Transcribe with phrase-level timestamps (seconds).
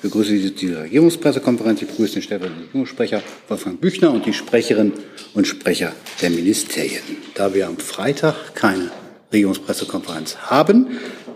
[0.00, 1.82] Ich begrüße Sie zu dieser Regierungspressekonferenz.
[1.82, 4.94] Ich begrüße den stellvertretenden Regierungssprecher Wolfgang Büchner und die Sprecherinnen
[5.34, 5.92] und Sprecher
[6.22, 7.02] der Ministerien.
[7.34, 8.90] Da wir am Freitag keine
[9.30, 10.86] Regierungspressekonferenz haben,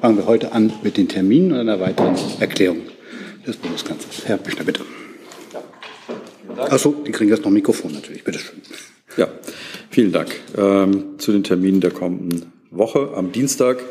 [0.01, 2.81] fangen wir heute an mit den Terminen und einer weiteren Erklärung
[3.47, 4.23] des Bundeskanzlers.
[4.25, 4.81] Herr Büchner, bitte.
[6.57, 8.25] Achso, die kriegen jetzt noch ein Mikrofon natürlich.
[8.25, 8.63] Bitte schön.
[9.19, 9.29] Ja,
[9.91, 10.41] vielen Dank.
[10.57, 12.47] Ähm, zu den Terminen der kommenden
[12.77, 13.11] Woche.
[13.15, 13.83] Am Dienstag,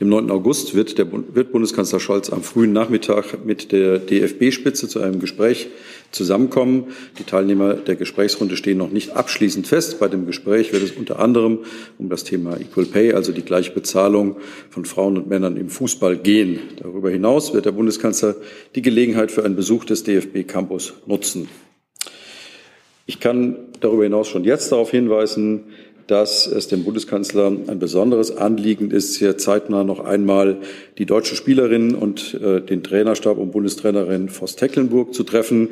[0.00, 0.30] dem 9.
[0.30, 5.68] August, wird, der, wird Bundeskanzler Scholz am frühen Nachmittag mit der DFB-Spitze zu einem Gespräch
[6.10, 6.88] zusammenkommen.
[7.18, 10.00] Die Teilnehmer der Gesprächsrunde stehen noch nicht abschließend fest.
[10.00, 11.60] Bei dem Gespräch wird es unter anderem
[11.98, 14.36] um das Thema Equal Pay, also die gleiche Bezahlung
[14.70, 16.60] von Frauen und Männern im Fußball gehen.
[16.82, 18.36] Darüber hinaus wird der Bundeskanzler
[18.74, 21.48] die Gelegenheit für einen Besuch des DFB-Campus nutzen.
[23.10, 25.64] Ich kann darüber hinaus schon jetzt darauf hinweisen,
[26.10, 30.56] dass es dem Bundeskanzler ein besonderes Anliegen ist, hier zeitnah noch einmal
[30.98, 35.68] die deutschen Spielerinnen und äh, den Trainerstab und Bundestrainerin Voss Tecklenburg zu treffen.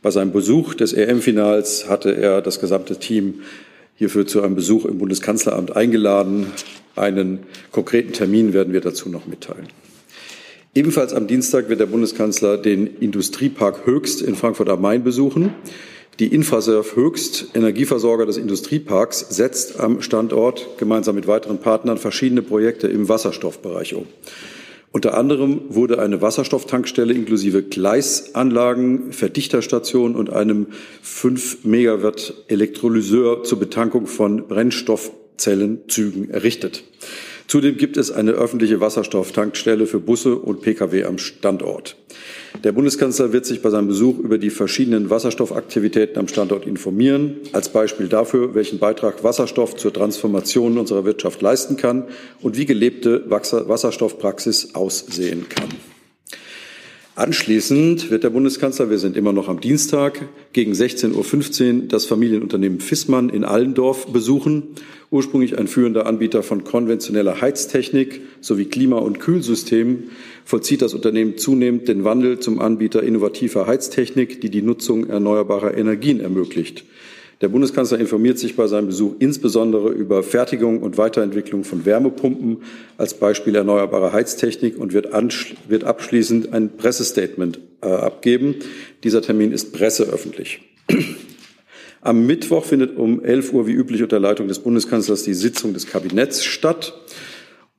[0.00, 3.42] Bei seinem Besuch des EM-Finals hatte er das gesamte Team
[3.96, 6.46] hierfür zu einem Besuch im Bundeskanzleramt eingeladen.
[6.96, 9.68] Einen konkreten Termin werden wir dazu noch mitteilen.
[10.74, 15.52] Ebenfalls am Dienstag wird der Bundeskanzler den Industriepark Höchst in Frankfurt am Main besuchen.
[16.18, 22.86] Die Infrasurf Höchst, Energieversorger des Industrieparks, setzt am Standort gemeinsam mit weiteren Partnern verschiedene Projekte
[22.86, 24.06] im Wasserstoffbereich um.
[24.90, 30.66] Unter anderem wurde eine Wasserstofftankstelle inklusive Gleisanlagen, Verdichterstation und einem
[31.00, 36.84] 5 Megawatt Elektrolyseur zur Betankung von Brennstoffzellenzügen errichtet.
[37.52, 41.96] Zudem gibt es eine öffentliche Wasserstofftankstelle für Busse und Pkw am Standort.
[42.64, 47.68] Der Bundeskanzler wird sich bei seinem Besuch über die verschiedenen Wasserstoffaktivitäten am Standort informieren, als
[47.68, 52.04] Beispiel dafür, welchen Beitrag Wasserstoff zur Transformation unserer Wirtschaft leisten kann
[52.40, 55.68] und wie gelebte Wasserstoffpraxis aussehen kann.
[57.14, 60.22] Anschließend wird der Bundeskanzler, wir sind immer noch am Dienstag,
[60.54, 64.68] gegen 16.15 Uhr das Familienunternehmen Fissmann in Allendorf besuchen.
[65.10, 70.04] Ursprünglich ein führender Anbieter von konventioneller Heiztechnik sowie Klima- und Kühlsystemen
[70.46, 76.18] vollzieht das Unternehmen zunehmend den Wandel zum Anbieter innovativer Heiztechnik, die die Nutzung erneuerbarer Energien
[76.18, 76.84] ermöglicht.
[77.42, 82.58] Der Bundeskanzler informiert sich bei seinem Besuch insbesondere über Fertigung und Weiterentwicklung von Wärmepumpen
[82.96, 85.08] als Beispiel erneuerbarer Heiztechnik und wird,
[85.68, 88.54] wird abschließend ein Pressestatement äh, abgeben.
[89.02, 90.60] Dieser Termin ist presseöffentlich.
[92.00, 95.88] Am Mittwoch findet um 11 Uhr wie üblich unter Leitung des Bundeskanzlers die Sitzung des
[95.88, 96.94] Kabinetts statt.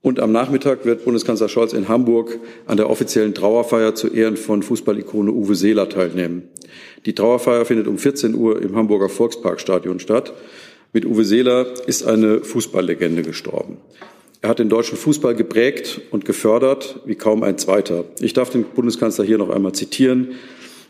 [0.04, 4.62] Und am Nachmittag wird Bundeskanzler Scholz in Hamburg an der offiziellen Trauerfeier zu Ehren von
[4.62, 6.50] Fußballikone Uwe Seeler teilnehmen.
[7.06, 10.34] Die Trauerfeier findet um 14 Uhr im Hamburger Volksparkstadion statt.
[10.92, 13.78] Mit Uwe Seeler ist eine Fußballlegende gestorben.
[14.42, 18.04] Er hat den deutschen Fußball geprägt und gefördert wie kaum ein zweiter.
[18.20, 20.34] Ich darf den Bundeskanzler hier noch einmal zitieren.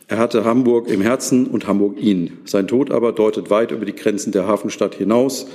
[0.08, 2.40] Er hatte Hamburg im Herzen und Hamburg ihn.
[2.46, 5.46] Sein Tod aber deutet weit über die Grenzen der Hafenstadt hinaus.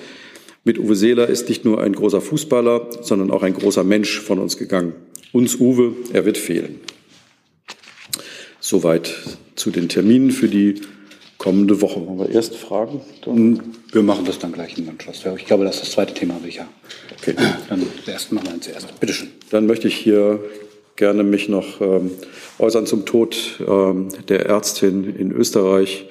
[0.65, 4.39] Mit Uwe Seeler ist nicht nur ein großer Fußballer, sondern auch ein großer Mensch von
[4.39, 4.95] uns gegangen.
[5.33, 6.81] Uns Uwe, er wird fehlen.
[8.61, 9.15] Soweit
[9.55, 10.81] zu den Terminen für die
[11.39, 12.05] kommende Woche.
[12.07, 13.01] Wollen wir erst Fragen?
[13.25, 13.61] Dann?
[13.93, 15.25] Wir machen das dann gleich im Anschluss.
[15.37, 16.69] Ich glaube, das ist das zweite Thema habe ich ja.
[17.19, 17.35] Okay.
[17.69, 19.01] Dann zuerst machen wir zuerst.
[19.01, 19.29] Bitte schön.
[19.51, 20.41] Dann möchte ich hier
[20.97, 22.11] gerne mich noch ähm,
[22.59, 26.07] äußern zum Tod ähm, der Ärztin in Österreich.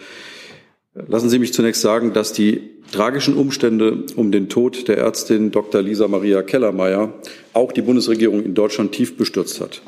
[1.05, 5.81] Lassen Sie mich zunächst sagen, dass die tragischen Umstände um den Tod der Ärztin Dr.
[5.81, 7.13] Lisa Maria Kellermeier
[7.53, 9.81] auch die Bundesregierung in Deutschland tief bestürzt hat.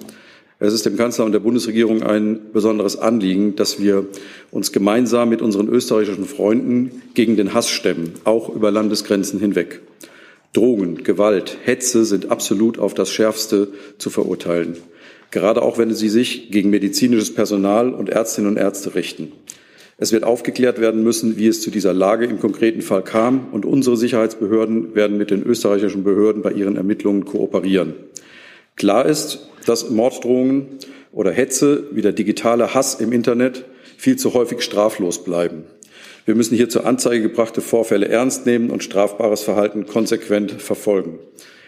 [0.59, 4.08] Es ist dem Kanzler und der Bundesregierung ein besonderes Anliegen, dass wir
[4.52, 9.81] uns gemeinsam mit unseren österreichischen Freunden gegen den Hass stemmen, auch über Landesgrenzen hinweg.
[10.52, 14.78] Drohungen, Gewalt, Hetze sind absolut auf das Schärfste zu verurteilen,
[15.31, 19.31] gerade auch wenn sie sich gegen medizinisches Personal und Ärztinnen und Ärzte richten.
[20.02, 23.66] Es wird aufgeklärt werden müssen, wie es zu dieser Lage im konkreten Fall kam, und
[23.66, 27.94] unsere Sicherheitsbehörden werden mit den österreichischen Behörden bei ihren Ermittlungen kooperieren.
[28.78, 30.68] Klar ist, dass Morddrohungen
[31.12, 33.66] oder Hetze wie der digitale Hass im Internet
[33.97, 35.64] viel zu häufig straflos bleiben.
[36.26, 41.20] Wir müssen hier zur Anzeige gebrachte Vorfälle ernst nehmen und strafbares Verhalten konsequent verfolgen.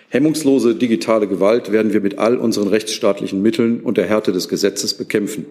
[0.08, 4.94] Hemmungslose digitale Gewalt werden wir mit all unseren rechtsstaatlichen Mitteln und der Härte des Gesetzes
[4.94, 5.46] bekämpfen.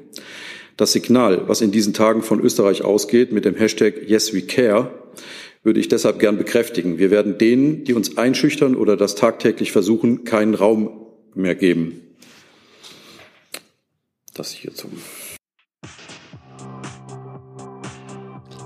[0.80, 4.90] Das Signal, was in diesen Tagen von Österreich ausgeht mit dem Hashtag Yes We Care,
[5.62, 6.98] würde ich deshalb gern bekräftigen.
[6.98, 11.04] Wir werden denen, die uns einschüchtern oder das tagtäglich versuchen, keinen Raum
[11.34, 12.00] mehr geben.
[14.32, 14.88] Das hierzu.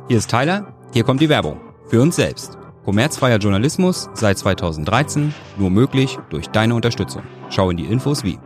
[0.06, 1.60] Hier ist Tyler, hier kommt die Werbung.
[1.88, 2.56] Für uns selbst.
[2.84, 7.24] Kommerzfreier Journalismus seit 2013 nur möglich durch deine Unterstützung.
[7.50, 8.38] Schau in die Infos wie.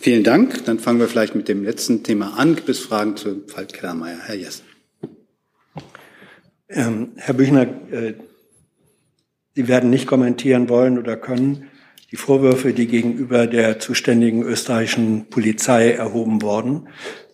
[0.00, 0.64] Vielen Dank.
[0.66, 2.56] Dann fangen wir vielleicht mit dem letzten Thema an.
[2.56, 4.18] Gibt es Fragen zu Fall Kellermeier?
[4.26, 4.64] Herr Jessen.
[6.68, 8.14] Ähm, Herr Büchner, äh,
[9.56, 11.68] Sie werden nicht kommentieren wollen oder können
[12.10, 16.88] die Vorwürfe, die gegenüber der zuständigen österreichischen Polizei erhoben wurden.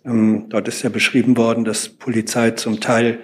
[0.05, 3.21] Ähm, dort ist ja beschrieben worden, dass Polizei zum Teil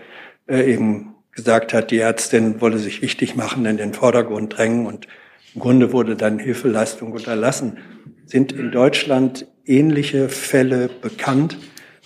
[0.46, 5.06] äh, eben gesagt hat, die Ärztin wolle sich wichtig machen, in den Vordergrund drängen und
[5.54, 7.78] im Grunde wurde dann Hilfeleistung unterlassen.
[8.26, 11.56] Sind in Deutschland ähnliche Fälle bekannt,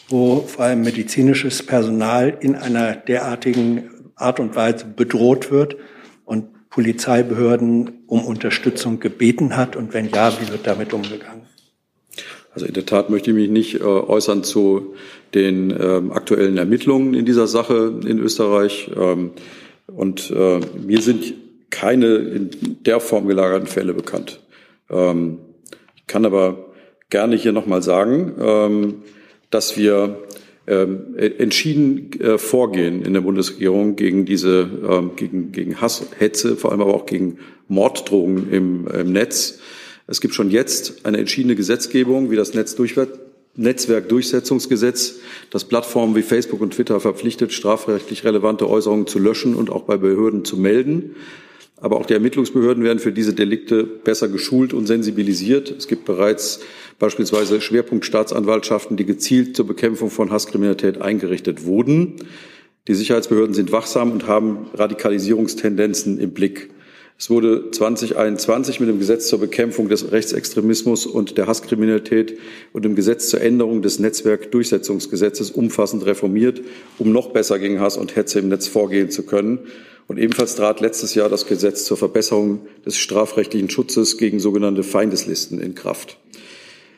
[0.08, 5.76] wo vor allem medizinisches Personal in einer derartigen Art und Weise bedroht wird
[6.26, 9.76] und Polizeibehörden um Unterstützung gebeten hat?
[9.76, 11.42] Und wenn ja, wie wird damit umgegangen?
[12.52, 14.94] Also in der Tat möchte ich mich nicht äh, äußern zu
[15.34, 18.90] den ähm, aktuellen Ermittlungen in dieser Sache in Österreich.
[18.94, 19.30] Ähm,
[19.86, 21.32] und äh, mir sind
[21.70, 22.50] keine in
[22.84, 24.40] der Form gelagerten Fälle bekannt.
[24.90, 25.38] Ähm,
[26.10, 26.66] kann aber
[27.08, 29.02] gerne hier nochmal sagen, ähm,
[29.50, 30.18] dass wir
[30.66, 36.72] ähm, entschieden äh, vorgehen in der Bundesregierung gegen diese, ähm, gegen, gegen Hass, Hetze, vor
[36.72, 39.60] allem aber auch gegen Morddrohungen im, im Netz.
[40.08, 45.20] Es gibt schon jetzt eine entschiedene Gesetzgebung, wie das Netzwerkdurchsetzungsgesetz,
[45.50, 49.96] das Plattformen wie Facebook und Twitter verpflichtet, strafrechtlich relevante Äußerungen zu löschen und auch bei
[49.96, 51.14] Behörden zu melden.
[51.76, 55.70] Aber auch die Ermittlungsbehörden werden für diese Delikte besser geschult und sensibilisiert.
[55.70, 56.60] Es gibt bereits
[56.98, 62.16] beispielsweise Schwerpunktstaatsanwaltschaften, die gezielt zur Bekämpfung von Hasskriminalität eingerichtet wurden.
[62.88, 66.70] Die Sicherheitsbehörden sind wachsam und haben Radikalisierungstendenzen im Blick.
[67.20, 72.38] Es wurde 2021 mit dem Gesetz zur Bekämpfung des Rechtsextremismus und der Hasskriminalität
[72.72, 76.62] und dem Gesetz zur Änderung des Netzwerkdurchsetzungsgesetzes umfassend reformiert,
[76.96, 79.58] um noch besser gegen Hass und Hetze im Netz vorgehen zu können.
[80.10, 85.60] Und ebenfalls trat letztes Jahr das Gesetz zur Verbesserung des strafrechtlichen Schutzes gegen sogenannte Feindeslisten
[85.60, 86.18] in Kraft.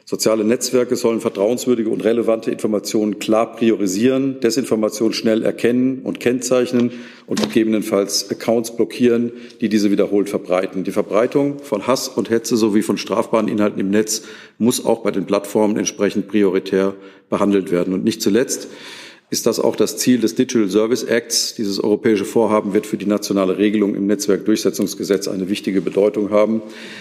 [0.06, 6.90] Soziale Netzwerke sollen vertrauenswürdige und relevante Informationen klar priorisieren, Desinformation schnell erkennen und kennzeichnen
[7.26, 10.82] und gegebenenfalls Accounts blockieren, die diese wiederholt verbreiten.
[10.82, 14.22] Die Verbreitung von Hass und Hetze sowie von strafbaren Inhalten im Netz
[14.56, 16.94] muss auch bei den Plattformen entsprechend prioritär
[17.28, 17.92] behandelt werden.
[17.92, 18.68] Und nicht zuletzt
[19.32, 21.54] ist das auch das Ziel des Digital Service Acts.
[21.54, 26.60] Dieses europäische Vorhaben wird für die nationale Regelung im Netzwerkdurchsetzungsgesetz eine wichtige Bedeutung haben.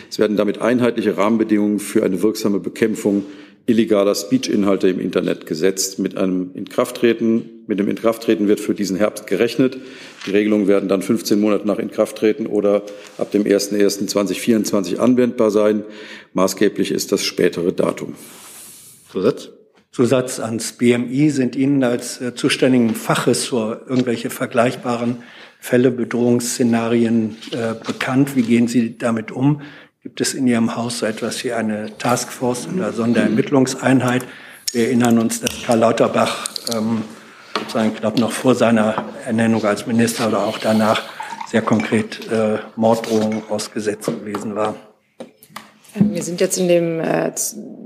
[0.09, 3.25] Es werden damit einheitliche Rahmenbedingungen für eine wirksame Bekämpfung
[3.65, 5.99] illegaler Speech-Inhalte im Internet gesetzt.
[5.99, 9.77] Mit einem Inkrafttreten, mit dem Inkrafttreten wird für diesen Herbst gerechnet.
[10.25, 12.83] Die Regelungen werden dann 15 Monate nach Inkrafttreten oder
[13.17, 15.83] ab dem 01.01.2024 anwendbar sein.
[16.33, 18.15] Maßgeblich ist das spätere Datum.
[19.11, 19.49] Zusatz?
[19.91, 25.23] Zusatz ans BMI sind Ihnen als äh, zuständigen Fachressort irgendwelche vergleichbaren
[25.59, 28.35] Fälle, Bedrohungsszenarien äh, bekannt?
[28.35, 29.61] Wie gehen Sie damit um?
[30.01, 34.25] Gibt es in Ihrem Haus so etwas wie eine Taskforce oder Sonderermittlungseinheit?
[34.71, 37.03] Wir erinnern uns, dass Karl Lauterbach ähm,
[37.59, 41.03] sozusagen, ich glaube, noch vor seiner Ernennung als Minister oder auch danach
[41.47, 44.75] sehr konkret äh, Morddrohungen ausgesetzt gewesen war.
[45.95, 47.33] Ähm, wir sind jetzt in, dem, äh,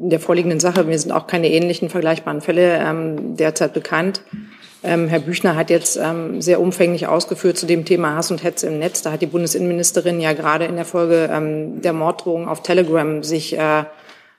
[0.01, 4.21] in der vorliegenden Sache, mir sind auch keine ähnlichen vergleichbaren Fälle ähm, derzeit bekannt.
[4.83, 8.67] Ähm, Herr Büchner hat jetzt ähm, sehr umfänglich ausgeführt zu dem Thema Hass und Hetze
[8.67, 9.01] im Netz.
[9.01, 13.57] Da hat die Bundesinnenministerin ja gerade in der Folge ähm, der Morddrohung auf Telegram sich
[13.57, 13.85] äh,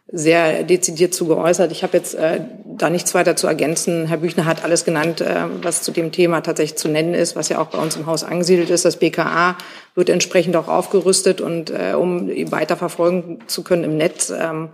[0.08, 1.72] sehr dezidiert zu geäußert.
[1.72, 4.06] Ich habe jetzt äh, da nichts weiter zu ergänzen.
[4.06, 7.48] Herr Büchner hat alles genannt, äh, was zu dem Thema tatsächlich zu nennen ist, was
[7.48, 8.84] ja auch bei uns im Haus angesiedelt ist.
[8.84, 9.56] Das BKA
[9.96, 14.68] wird entsprechend auch aufgerüstet und äh, um weiter verfolgen zu können im Netz ähm,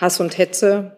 [0.00, 0.96] Hass und Hetze.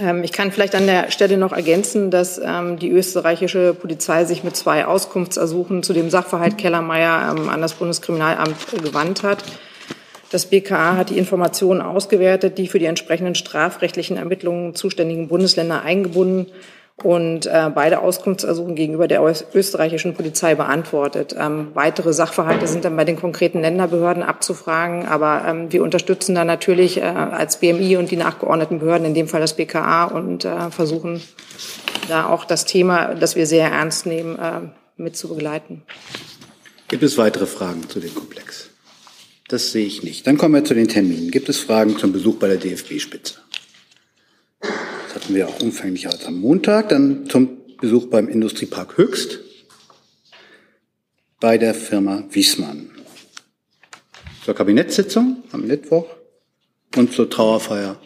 [0.00, 4.44] Ähm, ich kann vielleicht an der Stelle noch ergänzen, dass ähm, die österreichische Polizei sich
[4.44, 9.44] mit zwei Auskunftsersuchen zu dem Sachverhalt Kellermeier ähm, an das Bundeskriminalamt gewandt hat.
[10.30, 16.46] Das BKA hat die Informationen ausgewertet, die für die entsprechenden strafrechtlichen Ermittlungen zuständigen Bundesländer eingebunden
[17.02, 19.20] und äh, beide Auskunftsersuchen gegenüber der
[19.52, 21.34] österreichischen Polizei beantwortet.
[21.38, 26.44] Ähm, weitere Sachverhalte sind dann bei den konkreten Länderbehörden abzufragen, aber ähm, wir unterstützen da
[26.44, 30.70] natürlich äh, als BMI und die nachgeordneten Behörden, in dem Fall das BKA, und äh,
[30.70, 31.20] versuchen
[32.08, 34.60] da auch das Thema, das wir sehr ernst nehmen, äh,
[34.96, 35.82] mit zu begleiten.
[36.88, 38.70] Gibt es weitere Fragen zu dem Komplex?
[39.48, 40.26] Das sehe ich nicht.
[40.26, 41.30] Dann kommen wir zu den Terminen.
[41.30, 43.43] Gibt es Fragen zum Besuch bei der DFB-Spitze?
[45.14, 46.88] Hatten wir auch umfänglich als am Montag.
[46.88, 49.38] Dann zum Besuch beim Industriepark Höchst
[51.38, 52.90] bei der Firma Wiesmann.
[54.44, 56.06] Zur Kabinettssitzung am Mittwoch
[56.96, 58.00] und zur Trauerfeier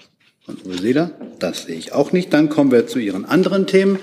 [0.45, 1.13] von Uwe Seeler.
[1.39, 2.33] Das sehe ich auch nicht.
[2.35, 3.99] Dann kommen wir zu Ihren anderen Themen.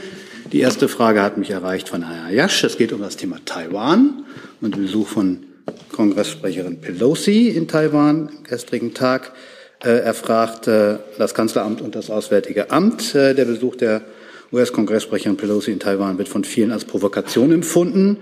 [0.51, 2.63] Die erste Frage hat mich erreicht von Herrn Jasch.
[2.63, 4.25] Es geht um das Thema Taiwan
[4.61, 5.45] und Besuch von
[5.91, 9.33] Kongresssprecherin Pelosi in Taiwan am gestrigen Tag.
[9.81, 13.13] Er fragt das Kanzleramt und das Auswärtige Amt.
[13.13, 14.01] Der Besuch der
[14.51, 18.17] US-Kongressprecherin Pelosi in Taiwan wird von vielen als Provokation empfunden.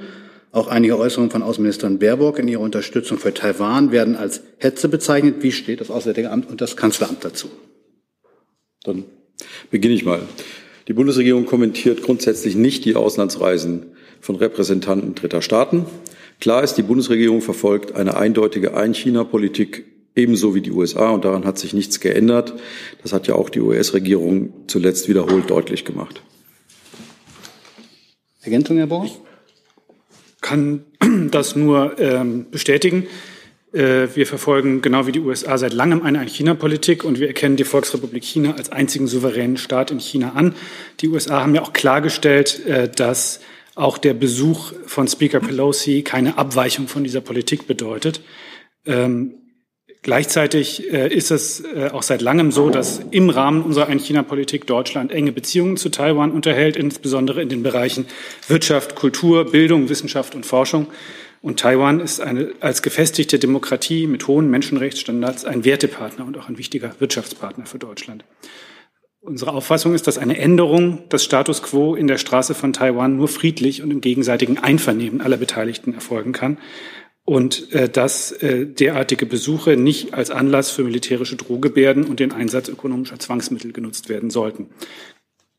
[0.52, 5.38] Auch einige Äußerungen von Außenministerin Baerbock in ihrer Unterstützung für Taiwan werden als Hetze bezeichnet.
[5.42, 7.50] Wie steht das Auswärtige Amt und das Kanzleramt dazu?
[8.84, 9.06] Dann
[9.72, 10.22] beginne ich mal.
[10.88, 15.86] Die Bundesregierung kommentiert grundsätzlich nicht die Auslandsreisen von Repräsentanten dritter Staaten.
[16.40, 21.58] Klar ist, die Bundesregierung verfolgt eine eindeutige Ein-China-Politik ebenso wie die USA und daran hat
[21.58, 22.54] sich nichts geändert.
[23.02, 26.22] Das hat ja auch die US-Regierung zuletzt wiederholt deutlich gemacht.
[28.42, 29.20] Ergänzung, Herr Borch?
[30.44, 30.84] kann
[31.32, 33.08] das nur ähm, bestätigen.
[33.72, 37.64] Äh, wir verfolgen genau wie die USA seit langem eine Ein-China-Politik und wir erkennen die
[37.64, 40.54] Volksrepublik China als einzigen souveränen Staat in China an.
[41.00, 43.40] Die USA haben ja auch klargestellt, äh, dass
[43.74, 48.22] auch der Besuch von Speaker Pelosi keine Abweichung von dieser Politik bedeutet.
[48.86, 49.34] Ähm,
[50.04, 55.14] Gleichzeitig äh, ist es äh, auch seit langem so, dass im Rahmen unserer Ein-China-Politik Deutschland
[55.14, 58.06] enge Beziehungen zu Taiwan unterhält, insbesondere in den Bereichen
[58.50, 60.88] Wirtschaft, Kultur, Bildung, Wissenschaft und Forschung.
[61.42, 66.58] Und Taiwan ist eine, als gefestigte Demokratie mit hohen Menschenrechtsstandards ein Wertepartner und auch ein
[66.58, 68.26] wichtiger Wirtschaftspartner für Deutschland.
[69.22, 73.30] Unsere Auffassung ist, dass eine Änderung des Status quo in der Straße von Taiwan nur
[73.30, 76.58] friedlich und im gegenseitigen Einvernehmen aller Beteiligten erfolgen kann
[77.26, 82.68] und äh, dass äh, derartige Besuche nicht als Anlass für militärische Drohgebärden und den Einsatz
[82.68, 84.70] ökonomischer Zwangsmittel genutzt werden sollten.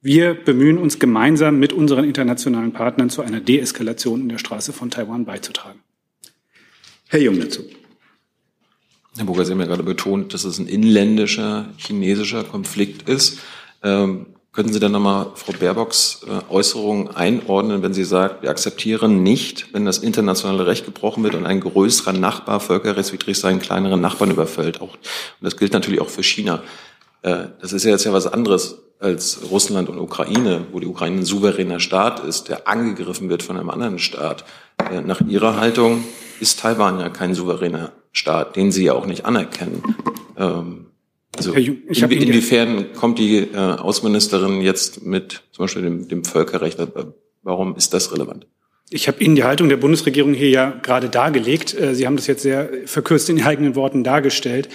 [0.02, 4.90] Wir bemühen uns gemeinsam mit unseren internationalen Partnern zu einer Deeskalation in der Straße von
[4.90, 5.80] Taiwan beizutragen.
[7.08, 7.62] Herr Jung dazu.
[9.16, 13.38] Herr Burger, Sie haben ja gerade betont, dass es ein inländischer chinesischer Konflikt ist.
[13.82, 19.24] Ähm, Könnten Sie dann nochmal Frau Baerbocks äh, Äußerungen einordnen, wenn sie sagt, wir akzeptieren
[19.24, 24.30] nicht, wenn das internationale Recht gebrochen wird und ein größerer Nachbar völkerrechtswidrig seinen kleineren Nachbarn
[24.30, 24.80] überfällt?
[24.80, 25.00] Auch, und
[25.40, 26.62] das gilt natürlich auch für China.
[27.22, 31.16] Äh, das ist ja jetzt ja was anderes als Russland und Ukraine, wo die Ukraine
[31.16, 34.44] ein souveräner Staat ist, der angegriffen wird von einem anderen Staat.
[34.88, 36.04] Äh, nach Ihrer Haltung
[36.38, 39.82] ist Taiwan ja kein souveräner Staat, den Sie ja auch nicht anerkennen.
[41.36, 46.78] Also in, inwiefern kommt die äh, Außenministerin jetzt mit zum Beispiel dem, dem Völkerrecht?
[47.42, 48.46] Warum ist das relevant?
[48.90, 51.74] Ich habe Ihnen die Haltung der Bundesregierung hier ja gerade dargelegt.
[51.74, 54.68] Äh, Sie haben das jetzt sehr verkürzt in eigenen Worten dargestellt.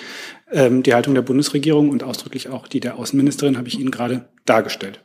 [0.52, 4.28] Ähm, die Haltung der Bundesregierung und ausdrücklich auch die der Außenministerin habe ich Ihnen gerade
[4.46, 5.00] dargestellt.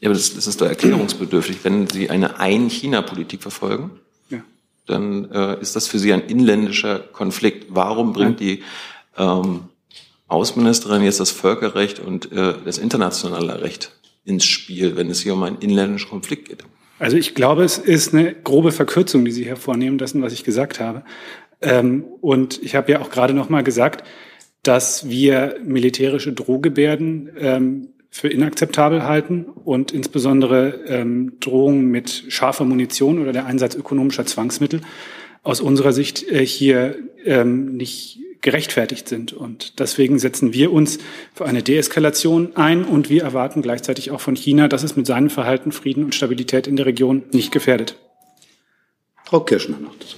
[0.00, 1.58] Ja, aber das, das ist doch erklärungsbedürftig.
[1.62, 3.92] Wenn Sie eine Ein-China-Politik verfolgen,
[4.28, 4.42] ja.
[4.86, 7.68] dann äh, ist das für Sie ein inländischer Konflikt.
[7.70, 8.62] Warum bringt die
[9.16, 9.69] ähm,
[10.30, 13.92] Außenministerin jetzt das Völkerrecht und äh, das internationale Recht
[14.24, 16.64] ins Spiel, wenn es hier um einen inländischen Konflikt geht?
[16.98, 20.44] Also ich glaube, es ist eine grobe Verkürzung, die Sie hier vornehmen, dessen, was ich
[20.44, 21.02] gesagt habe.
[21.62, 24.04] Ähm, und ich habe ja auch gerade noch mal gesagt,
[24.62, 33.20] dass wir militärische Drohgebärden ähm, für inakzeptabel halten und insbesondere ähm, Drohungen mit scharfer Munition
[33.20, 34.82] oder der Einsatz ökonomischer Zwangsmittel
[35.42, 39.32] aus unserer Sicht äh, hier ähm, nicht gerechtfertigt sind.
[39.32, 40.98] Und deswegen setzen wir uns
[41.34, 45.30] für eine Deeskalation ein und wir erwarten gleichzeitig auch von China, dass es mit seinem
[45.30, 47.96] Verhalten Frieden und Stabilität in der Region nicht gefährdet.
[49.24, 50.16] Frau Kirschner noch dazu.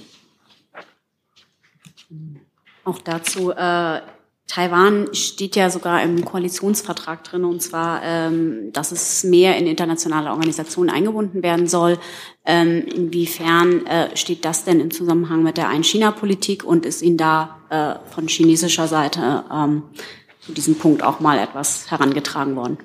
[2.85, 4.01] Auch dazu, äh,
[4.47, 10.29] Taiwan steht ja sogar im Koalitionsvertrag drin, und zwar, ähm, dass es mehr in internationale
[10.29, 11.97] Organisationen eingebunden werden soll.
[12.45, 17.62] Ähm, inwiefern äh, steht das denn im Zusammenhang mit der Ein-China-Politik und ist Ihnen da
[17.73, 19.83] äh, von chinesischer Seite ähm,
[20.39, 22.77] zu diesem Punkt auch mal etwas herangetragen worden?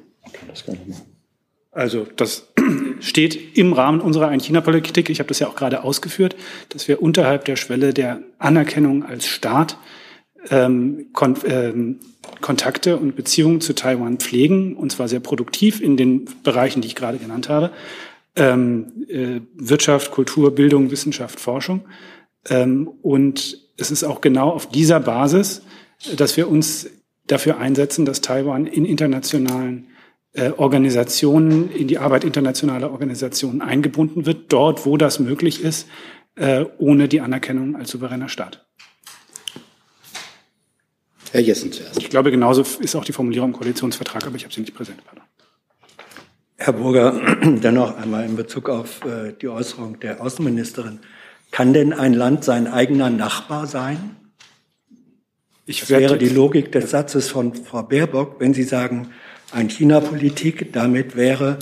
[1.71, 2.49] Also das
[3.01, 5.11] steht im Rahmen unserer Ein-China-Politik.
[5.11, 6.37] Ich habe das ja auch gerade ausgeführt,
[6.71, 9.77] dass wir unterhalb der Schwelle der Anerkennung als Staat
[10.51, 12.01] ähm, Kon ähm,
[12.41, 16.95] Kontakte und Beziehungen zu Taiwan pflegen, und zwar sehr produktiv in den Bereichen, die ich
[16.95, 17.71] gerade genannt habe.
[18.37, 21.85] Ähm, äh, Wirtschaft, Kultur, Bildung, Wissenschaft, Forschung.
[22.49, 25.63] Ähm, und es ist auch genau auf dieser Basis,
[26.17, 26.91] dass wir uns
[27.27, 29.89] dafür einsetzen, dass Taiwan in internationalen
[30.33, 35.89] äh, Organisationen, in die Arbeit internationaler Organisationen eingebunden wird, dort, wo das möglich ist,
[36.35, 38.67] äh, ohne die Anerkennung als souveräner Staat.
[41.33, 41.99] Herr Jessen zuerst.
[41.99, 45.05] Ich glaube, genauso ist auch die Formulierung im Koalitionsvertrag, aber ich habe sie nicht präsent.
[45.05, 45.25] Pardon.
[46.57, 51.01] Herr Burger, dennoch einmal in Bezug auf äh, die Äußerung der Außenministerin.
[51.51, 54.17] Kann denn ein Land sein eigener Nachbar sein?
[55.67, 59.11] Ich das wäre die Logik des Satzes von Frau Baerbock, wenn Sie sagen,
[59.53, 61.59] ein China-Politik, damit wäre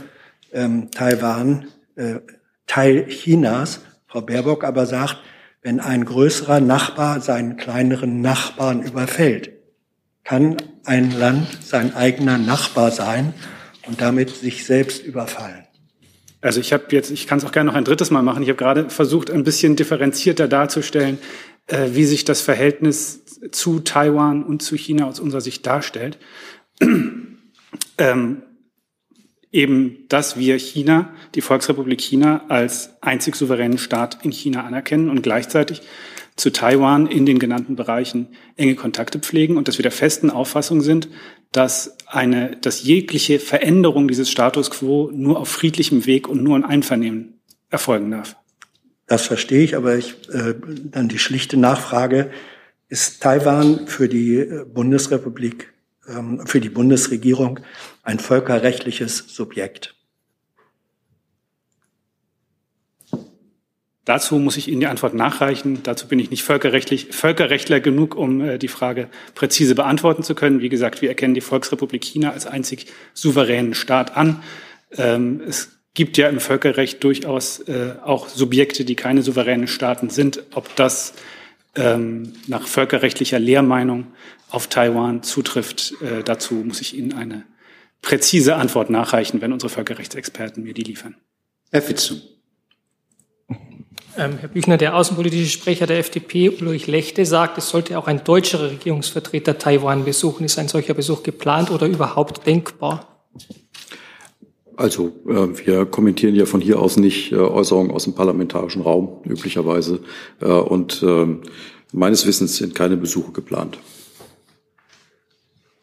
[0.52, 2.20] ähm, Taiwan äh,
[2.66, 3.80] Teil Chinas.
[4.06, 5.18] Frau Baerbock aber sagt,
[5.62, 9.50] wenn ein größerer Nachbar seinen kleineren Nachbarn überfällt
[10.22, 13.34] Kann ein Land sein eigener Nachbar sein
[13.86, 15.65] und damit sich selbst überfallen?
[16.46, 18.42] Also ich habe jetzt, ich kann es auch gerne noch ein drittes Mal machen.
[18.42, 21.18] Ich habe gerade versucht, ein bisschen differenzierter darzustellen,
[21.66, 26.18] äh, wie sich das Verhältnis zu Taiwan und zu China aus unserer Sicht darstellt.
[27.98, 28.42] ähm,
[29.50, 35.22] eben, dass wir China, die Volksrepublik China, als einzig souveränen Staat in China anerkennen und
[35.22, 35.82] gleichzeitig
[36.36, 40.82] zu Taiwan in den genannten Bereichen enge Kontakte pflegen und dass wir der festen Auffassung
[40.82, 41.08] sind,
[41.50, 46.64] dass eine, dass jegliche Veränderung dieses Status quo nur auf friedlichem Weg und nur in
[46.64, 47.40] Einvernehmen
[47.70, 48.36] erfolgen darf.
[49.06, 52.30] Das verstehe ich, aber ich, äh, dann die schlichte Nachfrage,
[52.88, 55.72] ist Taiwan für die äh, Bundesrepublik,
[56.08, 57.60] ähm, für die Bundesregierung
[58.02, 59.95] ein völkerrechtliches Subjekt?
[64.06, 65.80] Dazu muss ich Ihnen die Antwort nachreichen.
[65.82, 70.60] Dazu bin ich nicht völkerrechtlich, Völkerrechtler genug, um äh, die Frage präzise beantworten zu können.
[70.60, 74.42] Wie gesagt, wir erkennen die Volksrepublik China als einzig souveränen Staat an.
[74.96, 80.44] Ähm, es gibt ja im Völkerrecht durchaus äh, auch Subjekte, die keine souveränen Staaten sind.
[80.54, 81.14] Ob das
[81.74, 84.06] ähm, nach völkerrechtlicher Lehrmeinung
[84.50, 87.42] auf Taiwan zutrifft, äh, dazu muss ich Ihnen eine
[88.02, 91.16] präzise Antwort nachreichen, wenn unsere Völkerrechtsexperten mir die liefern.
[91.72, 92.20] Herr Fitzum.
[94.18, 98.24] Ähm, Herr Büchner, der außenpolitische Sprecher der FDP, Ulrich Lechte, sagt, es sollte auch ein
[98.24, 100.44] deutscher Regierungsvertreter Taiwan besuchen.
[100.44, 103.22] Ist ein solcher Besuch geplant oder überhaupt denkbar?
[104.76, 109.22] Also äh, wir kommentieren ja von hier aus nicht äh, Äußerungen aus dem parlamentarischen Raum
[109.24, 110.00] üblicherweise
[110.40, 111.26] äh, und äh,
[111.92, 113.78] meines Wissens sind keine Besuche geplant.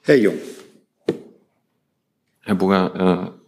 [0.01, 0.37] Herr Jung.
[2.41, 3.39] Herr Burger, äh,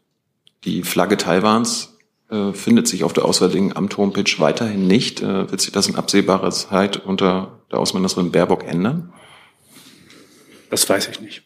[0.63, 1.94] die Flagge Taiwans
[2.29, 5.21] äh, findet sich auf der Auswärtigen Amt Homepage weiterhin nicht.
[5.21, 9.13] Äh, wird sich das in absehbarer Zeit unter der Außenministerin Baerbock ändern?
[10.69, 11.43] Das weiß ich nicht.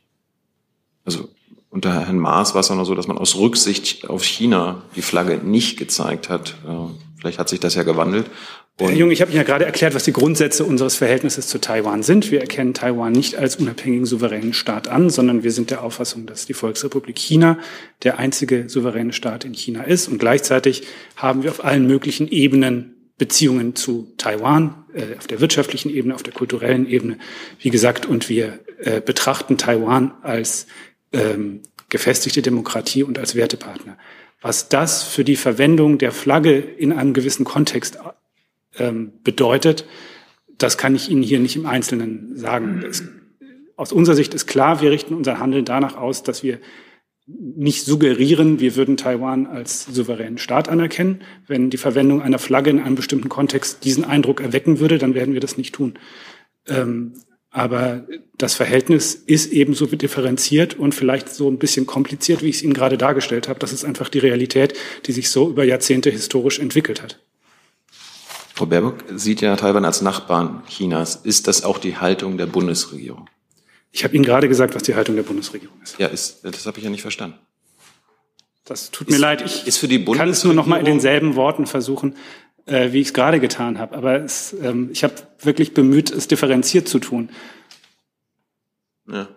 [1.06, 1.30] Also
[1.70, 5.02] unter Herrn Maas war es auch noch so, dass man aus Rücksicht auf China die
[5.02, 6.56] Flagge nicht gezeigt hat.
[6.68, 8.30] Äh, vielleicht hat sich das ja gewandelt.
[8.80, 12.02] Herr Jung, ich habe Ihnen ja gerade erklärt, was die Grundsätze unseres Verhältnisses zu Taiwan
[12.02, 12.32] sind.
[12.32, 16.46] Wir erkennen Taiwan nicht als unabhängigen souveränen Staat an, sondern wir sind der Auffassung, dass
[16.46, 17.60] die Volksrepublik China
[18.04, 20.08] der einzige souveräne Staat in China ist.
[20.08, 20.84] Und gleichzeitig
[21.18, 26.24] haben wir auf allen möglichen Ebenen Beziehungen zu Taiwan, äh, auf der wirtschaftlichen Ebene, auf
[26.24, 27.18] der kulturellen Ebene,
[27.60, 30.68] wie gesagt, und wir äh, betrachten Taiwan als
[31.12, 33.98] ähm, gefestigte Demokratie und als Wertepartner.
[34.42, 38.00] Was das für die Verwendung der Flagge in einem gewissen Kontext
[38.78, 39.86] ähm, bedeutet,
[40.58, 42.84] das kann ich Ihnen hier nicht im Einzelnen sagen.
[42.88, 43.04] Es,
[43.76, 46.60] aus unserer Sicht ist klar, wir richten unser Handeln danach aus, dass wir
[47.26, 51.22] nicht suggerieren, wir würden Taiwan als souveränen Staat anerkennen.
[51.48, 55.34] Wenn die Verwendung einer Flagge in einem bestimmten Kontext diesen Eindruck erwecken würde, dann werden
[55.34, 56.00] wir das nicht tun.
[56.68, 57.14] Ähm,
[57.52, 58.06] aber
[58.38, 62.74] das Verhältnis ist ebenso differenziert und vielleicht so ein bisschen kompliziert, wie ich es Ihnen
[62.74, 63.60] gerade dargestellt habe.
[63.60, 67.20] Das ist einfach die Realität, die sich so über Jahrzehnte historisch entwickelt hat.
[68.54, 71.16] Frau Baerbock sieht ja Taiwan als Nachbarn Chinas.
[71.16, 73.28] Ist das auch die Haltung der Bundesregierung?
[73.92, 75.98] Ich habe Ihnen gerade gesagt, was die Haltung der Bundesregierung ist.
[75.98, 77.38] Ja, ist, das habe ich ja nicht verstanden.
[78.66, 79.64] Das tut mir ist, leid.
[79.66, 79.82] Ich
[80.16, 82.16] kann es nur noch mal in denselben Worten versuchen,
[82.70, 83.96] äh, wie ich es gerade getan habe.
[83.96, 87.30] Aber es, ähm, ich habe wirklich bemüht, es differenziert zu tun.
[89.08, 89.28] Ja.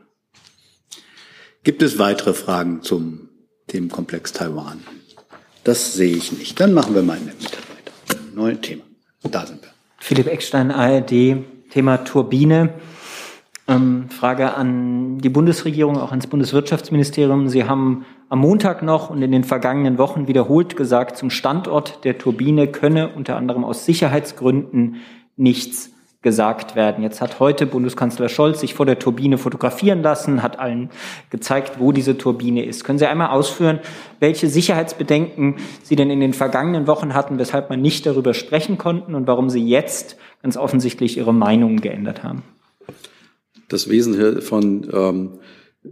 [1.65, 3.29] Gibt es weitere Fragen zum
[3.69, 4.83] Themenkomplex Taiwan?
[5.65, 6.59] Das sehe ich nicht.
[6.61, 8.21] Dann machen wir mal in der Mitte weiter.
[8.35, 8.83] Neues Thema.
[9.23, 9.71] Da sind wir.
[9.99, 11.37] Philipp Eckstein, ARD,
[11.71, 12.75] Thema Turbine.
[13.69, 17.49] Ähm, Frage an die Bundesregierung, auch ans Bundeswirtschaftsministerium.
[17.49, 22.19] Sie haben am Montag noch und in den vergangenen Wochen wiederholt gesagt, zum Standort der
[22.19, 24.97] Turbine könne unter anderem aus Sicherheitsgründen
[25.37, 27.03] nichts gesagt werden.
[27.03, 30.91] Jetzt hat heute Bundeskanzler Scholz sich vor der Turbine fotografieren lassen, hat allen
[31.31, 32.85] gezeigt, wo diese Turbine ist.
[32.85, 33.81] Können Sie einmal ausführen,
[34.21, 39.15] welche Sicherheitsbedenken Sie denn in den vergangenen Wochen hatten, weshalb man nicht darüber sprechen konnten
[39.15, 42.45] und warum Sie jetzt ganz offensichtlich Ihre Meinung geändert haben?
[43.73, 45.29] Das Wesen von ähm,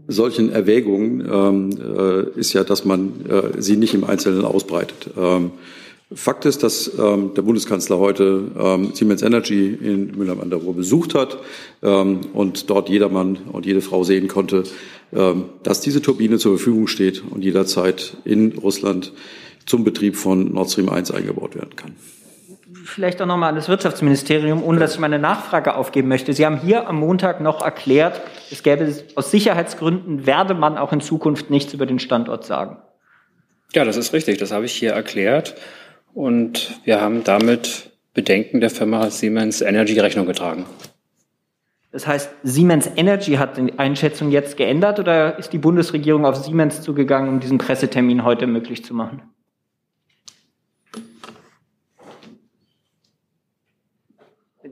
[0.06, 5.10] solchen Erwägungen ähm, äh, ist ja, dass man äh, sie nicht im Einzelnen ausbreitet.
[5.16, 5.52] Ähm,
[6.12, 10.74] Fakt ist, dass ähm, der Bundeskanzler heute ähm, Siemens Energy in Mülheim an der Ruhr
[10.74, 11.38] besucht hat
[11.82, 14.64] ähm, und dort jedermann und jede Frau sehen konnte,
[15.14, 19.12] ähm, dass diese Turbine zur Verfügung steht und jederzeit in Russland
[19.66, 21.94] zum Betrieb von Nord Stream 1 eingebaut werden kann
[22.90, 26.32] vielleicht auch nochmal an das Wirtschaftsministerium, ohne dass ich meine Nachfrage aufgeben möchte.
[26.32, 31.00] Sie haben hier am Montag noch erklärt, es gäbe aus Sicherheitsgründen, werde man auch in
[31.00, 32.78] Zukunft nichts über den Standort sagen.
[33.72, 34.38] Ja, das ist richtig.
[34.38, 35.54] Das habe ich hier erklärt.
[36.12, 40.66] Und wir haben damit Bedenken der Firma Siemens Energy Rechnung getragen.
[41.92, 46.82] Das heißt, Siemens Energy hat die Einschätzung jetzt geändert oder ist die Bundesregierung auf Siemens
[46.82, 49.22] zugegangen, um diesen Pressetermin heute möglich zu machen?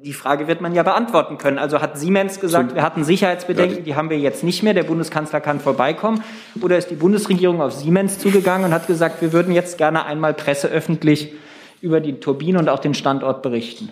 [0.02, 1.58] Die Frage wird man ja beantworten können.
[1.58, 5.40] Also hat Siemens gesagt, wir hatten Sicherheitsbedenken, die haben wir jetzt nicht mehr, der Bundeskanzler
[5.40, 6.22] kann vorbeikommen.
[6.60, 10.34] Oder ist die Bundesregierung auf Siemens zugegangen und hat gesagt, wir würden jetzt gerne einmal
[10.34, 11.32] presseöffentlich
[11.80, 13.90] über die Turbine und auch den Standort berichten?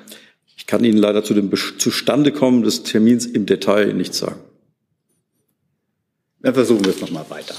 [0.57, 4.41] Ich kann Ihnen leider zu dem Zustandekommen des Termins im Detail nichts sagen.
[6.41, 7.55] Dann versuchen wir es nochmal weiter.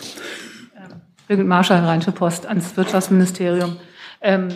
[1.27, 3.77] Birgit Marschall, Rheinische Post, ans Wirtschaftsministerium.
[4.21, 4.49] Ähm,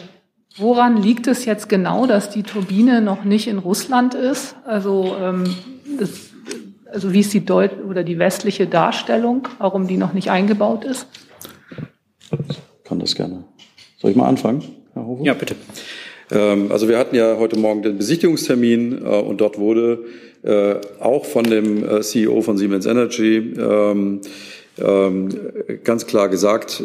[0.58, 4.56] woran liegt es jetzt genau, dass die Turbine noch nicht in Russland ist?
[4.66, 5.56] Also, ähm,
[6.00, 6.10] das,
[6.92, 11.08] also wie ist die Deut oder die westliche Darstellung, warum die noch nicht eingebaut ist?
[12.50, 13.44] Ich kann das gerne.
[13.98, 15.24] Soll ich mal anfangen, Herr Hofer?
[15.24, 15.56] Ja, bitte.
[16.32, 20.06] Ähm, also wir hatten ja heute Morgen den Besichtigungstermin äh, und dort wurde
[20.44, 24.22] äh, auch von dem äh, CEO von Siemens Energy ähm,
[24.80, 25.30] ähm,
[25.84, 26.82] ganz klar gesagt,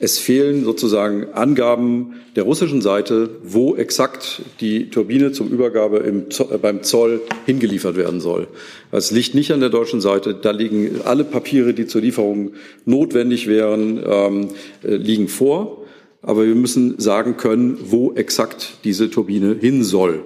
[0.00, 6.58] es fehlen sozusagen Angaben der russischen Seite, wo exakt die Turbine zum Übergabe im Zoll,
[6.58, 8.48] beim Zoll hingeliefert werden soll.
[8.92, 10.34] Es liegt nicht an der deutschen Seite.
[10.34, 12.52] Da liegen alle Papiere, die zur Lieferung
[12.84, 14.48] notwendig wären,
[14.82, 15.84] liegen vor
[16.22, 20.24] aber wir müssen sagen können, wo exakt diese Turbine hin soll.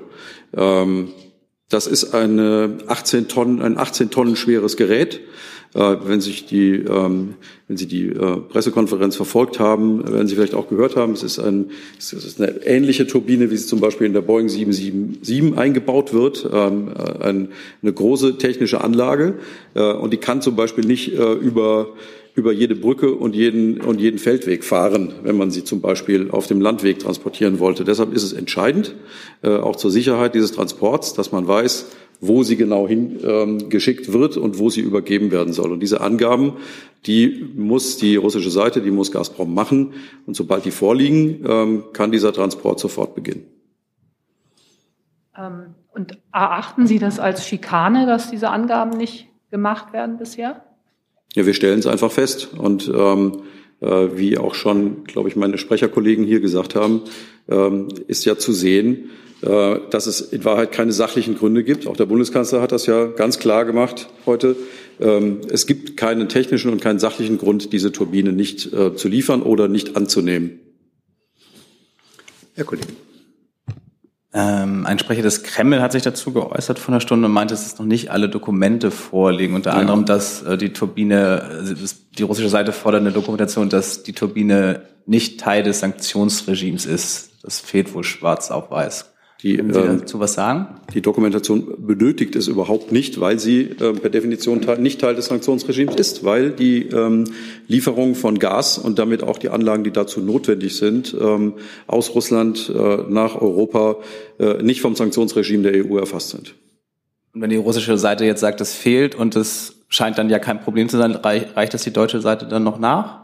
[0.55, 1.09] Ähm,
[1.69, 5.21] das ist eine 18 Tonnen, ein 18 Tonnen schweres Gerät.
[5.75, 7.35] Äh, wenn, sich die, ähm,
[7.67, 11.39] wenn Sie die äh, Pressekonferenz verfolgt haben, werden Sie vielleicht auch gehört haben, es ist,
[11.39, 16.13] ein, es ist eine ähnliche Turbine, wie sie zum Beispiel in der Boeing 777 eingebaut
[16.13, 19.35] wird, ähm, äh, eine große technische Anlage.
[19.75, 21.89] Und die kann zum Beispiel nicht über
[22.35, 26.47] über jede Brücke und jeden, und jeden Feldweg fahren, wenn man sie zum Beispiel auf
[26.47, 27.85] dem Landweg transportieren wollte.
[27.85, 28.95] Deshalb ist es entscheidend,
[29.43, 31.91] äh, auch zur Sicherheit dieses Transports, dass man weiß,
[32.23, 35.73] wo sie genau hingeschickt ähm, wird und wo sie übergeben werden soll.
[35.73, 36.55] Und diese Angaben,
[37.05, 39.95] die muss die russische Seite, die muss Gazprom machen.
[40.25, 43.45] Und sobald die vorliegen, ähm, kann dieser Transport sofort beginnen.
[45.37, 50.63] Ähm, und erachten Sie das als Schikane, dass diese Angaben nicht gemacht werden bisher?
[51.35, 52.55] Ja, wir stellen es einfach fest.
[52.57, 53.43] Und ähm,
[53.81, 57.03] äh, wie auch schon, glaube ich, meine Sprecherkollegen hier gesagt haben,
[57.49, 59.11] ähm, ist ja zu sehen,
[59.42, 61.88] dass es in Wahrheit keine sachlichen Gründe gibt.
[61.88, 64.55] Auch der Bundeskanzler hat das ja ganz klar gemacht heute.
[65.00, 69.42] Ähm, es gibt keinen technischen und keinen sachlichen Grund, diese Turbine nicht äh, zu liefern
[69.42, 70.61] oder nicht anzunehmen.
[72.55, 72.88] Herr Kollege.
[74.35, 77.66] Ähm, ein Sprecher des Kreml hat sich dazu geäußert vor einer Stunde und meinte, dass
[77.66, 79.55] es noch nicht alle Dokumente vorliegen.
[79.55, 79.76] Unter ja.
[79.76, 84.83] anderem, dass äh, die Turbine, äh, die russische Seite fordert eine Dokumentation, dass die Turbine
[85.05, 87.33] nicht Teil des Sanktionsregimes ist.
[87.42, 89.12] Das fehlt wohl schwarz auf weiß.
[89.42, 90.68] Die, Können Sie ähm, dazu was sagen?
[90.94, 95.26] Die Dokumentation benötigt es überhaupt nicht, weil sie äh, per Definition teil, nicht Teil des
[95.26, 97.24] Sanktionsregimes ist, weil die ähm,
[97.66, 101.55] Lieferung von Gas und damit auch die Anlagen, die dazu notwendig sind, ähm,
[101.88, 103.96] aus Russland äh, nach Europa
[104.38, 106.55] äh, nicht vom Sanktionsregime der EU erfasst sind.
[107.35, 110.61] Und wenn die russische Seite jetzt sagt, es fehlt und es scheint dann ja kein
[110.61, 113.22] Problem zu sein, reicht das die deutsche Seite dann noch nach?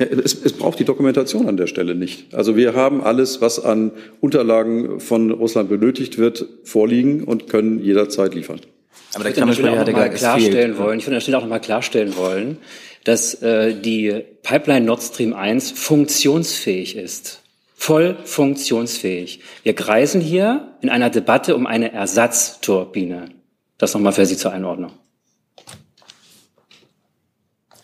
[0.00, 2.34] Es, es, braucht die Dokumentation an der Stelle nicht.
[2.34, 8.34] Also wir haben alles, was an Unterlagen von Russland benötigt wird, vorliegen und können jederzeit
[8.34, 8.60] liefern.
[9.12, 10.98] Aber da kann man auch noch mal klarstellen wollen.
[10.98, 12.56] Ich würde an der Stelle auch noch mal klarstellen wollen,
[13.04, 17.42] dass äh, die Pipeline Nord Stream 1 funktionsfähig ist.
[17.74, 19.40] Voll funktionsfähig.
[19.64, 23.30] Wir kreisen hier in einer Debatte um eine Ersatzturbine.
[23.76, 24.92] Das nochmal für Sie zur Einordnung.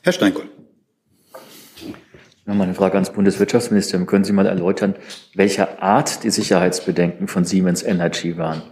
[0.02, 0.55] Herr Steinkohl.
[2.46, 4.06] Nochmal eine Frage ans Bundeswirtschaftsministerium.
[4.06, 4.94] Können Sie mal erläutern,
[5.34, 8.62] welcher Art die Sicherheitsbedenken von Siemens Energy waren?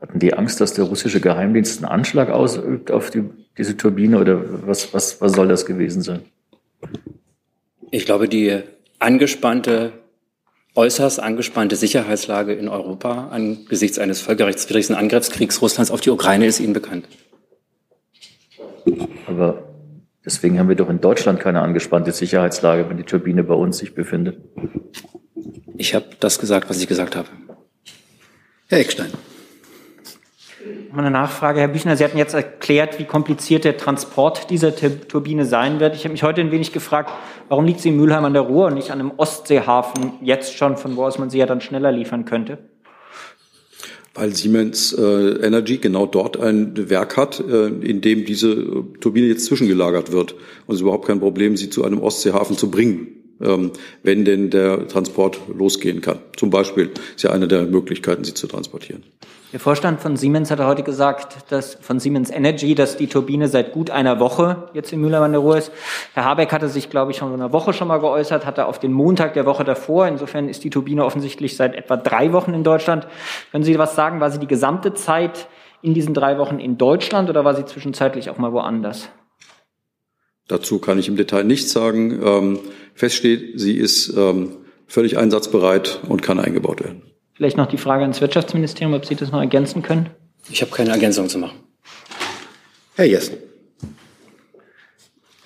[0.00, 3.22] Hatten die Angst, dass der russische Geheimdienst einen Anschlag ausübt auf die,
[3.56, 6.22] diese Turbine oder was, was, was soll das gewesen sein?
[7.92, 8.62] Ich glaube, die
[8.98, 9.92] angespannte,
[10.74, 16.72] äußerst angespannte Sicherheitslage in Europa angesichts eines völkerrechtswidrigen Angriffskriegs Russlands auf die Ukraine ist Ihnen
[16.72, 17.06] bekannt.
[19.28, 19.69] Aber
[20.24, 23.94] Deswegen haben wir doch in Deutschland keine angespannte Sicherheitslage, wenn die Turbine bei uns sich
[23.94, 24.38] befindet.
[25.76, 27.28] Ich habe das gesagt, was ich gesagt habe.
[28.68, 29.10] Herr Eckstein.
[30.94, 31.96] Eine Nachfrage, Herr Büchner.
[31.96, 35.94] Sie hatten jetzt erklärt, wie kompliziert der Transport dieser Turbine sein wird.
[35.94, 37.10] Ich habe mich heute ein wenig gefragt,
[37.48, 40.76] warum liegt sie in Mülheim an der Ruhr und nicht an einem Ostseehafen jetzt schon,
[40.76, 42.58] von wo aus man sie ja dann schneller liefern könnte?
[44.14, 49.46] Weil Siemens äh, Energy genau dort ein Werk hat, äh, in dem diese Turbine jetzt
[49.46, 50.32] zwischengelagert wird.
[50.32, 53.20] Und es ist überhaupt kein Problem, sie zu einem Ostseehafen zu bringen.
[53.40, 56.18] ähm, wenn denn der Transport losgehen kann.
[56.36, 59.02] Zum Beispiel ist ja eine der Möglichkeiten, sie zu transportieren.
[59.52, 63.72] Der Vorstand von Siemens hat heute gesagt, dass von Siemens Energy, dass die Turbine seit
[63.72, 65.72] gut einer Woche jetzt in Mühlheim an der Ruhr ist.
[66.14, 68.78] Herr Habeck hatte sich, glaube ich, schon in einer Woche schon mal geäußert, hatte auf
[68.78, 70.06] den Montag der Woche davor.
[70.06, 73.08] Insofern ist die Turbine offensichtlich seit etwa drei Wochen in Deutschland.
[73.50, 74.20] Können Sie was sagen?
[74.20, 75.48] War sie die gesamte Zeit
[75.82, 79.08] in diesen drei Wochen in Deutschland oder war sie zwischenzeitlich auch mal woanders?
[80.46, 82.20] Dazu kann ich im Detail nichts sagen.
[82.24, 82.58] Ähm,
[82.94, 87.09] fest steht, sie ist ähm, völlig einsatzbereit und kann eingebaut werden.
[87.40, 90.10] Vielleicht noch die Frage ans Wirtschaftsministerium, ob Sie das noch ergänzen können.
[90.50, 91.58] Ich habe keine Ergänzung zu machen.
[92.96, 93.38] Herr Jessen.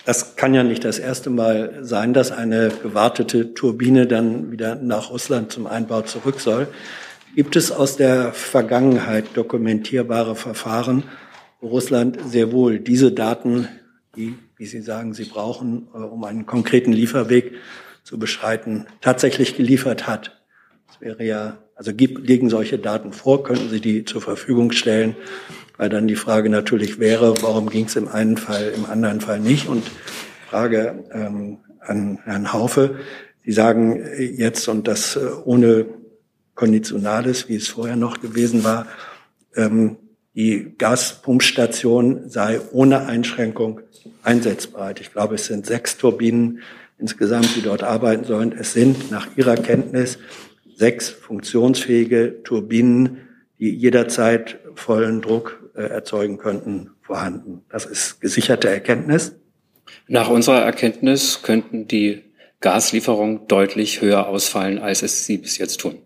[0.05, 5.11] Das kann ja nicht das erste Mal sein, dass eine gewartete Turbine dann wieder nach
[5.11, 6.67] Russland zum Einbau zurück soll.
[7.37, 11.05] Gibt es aus der Vergangenheit dokumentierbare Verfahren,
[11.61, 13.69] wo Russland sehr wohl diese Daten,
[14.17, 17.53] die, wie Sie sagen, Sie brauchen, äh, um einen konkreten Lieferweg
[18.03, 20.43] zu beschreiten, tatsächlich geliefert hat?
[20.89, 25.17] Das wäre ja also liegen solche Daten vor, könnten Sie die zur Verfügung stellen?
[25.77, 29.41] Weil dann die Frage natürlich wäre, warum ging es im einen Fall, im anderen Fall
[29.41, 29.69] nicht?
[29.69, 29.83] Und
[30.49, 32.97] Frage ähm, an Herrn Haufe.
[33.45, 35.87] Sie sagen jetzt, und das äh, ohne
[36.55, 38.87] Konditionales, wie es vorher noch gewesen war,
[39.57, 39.97] ähm,
[40.35, 43.81] die Gaspumpstation sei ohne Einschränkung
[44.23, 45.01] einsetzbereit.
[45.01, 46.61] Ich glaube, es sind sechs Turbinen
[46.99, 48.53] insgesamt, die dort arbeiten sollen.
[48.53, 50.19] Es sind nach Ihrer Kenntnis
[50.77, 57.63] sechs funktionsfähige Turbinen, die jederzeit vollen Druck äh, erzeugen könnten, vorhanden.
[57.71, 59.37] Das ist gesicherte Erkenntnis.
[60.09, 62.23] Nach unserer Erkenntnis könnten die
[62.61, 65.99] Gaslieferungen deutlich höher ausfallen, als es sie bis jetzt tun.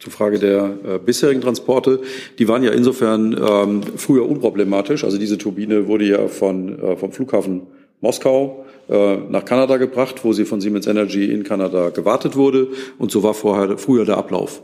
[0.00, 2.02] Zur Frage der äh, bisherigen Transporte,
[2.38, 5.02] die waren ja insofern ähm, früher unproblematisch.
[5.02, 7.68] Also diese Turbine wurde ja von, äh, vom Flughafen
[8.04, 12.68] Moskau äh, nach Kanada gebracht, wo sie von Siemens Energy in Kanada gewartet wurde.
[12.98, 14.62] Und so war vorher, früher der Ablauf.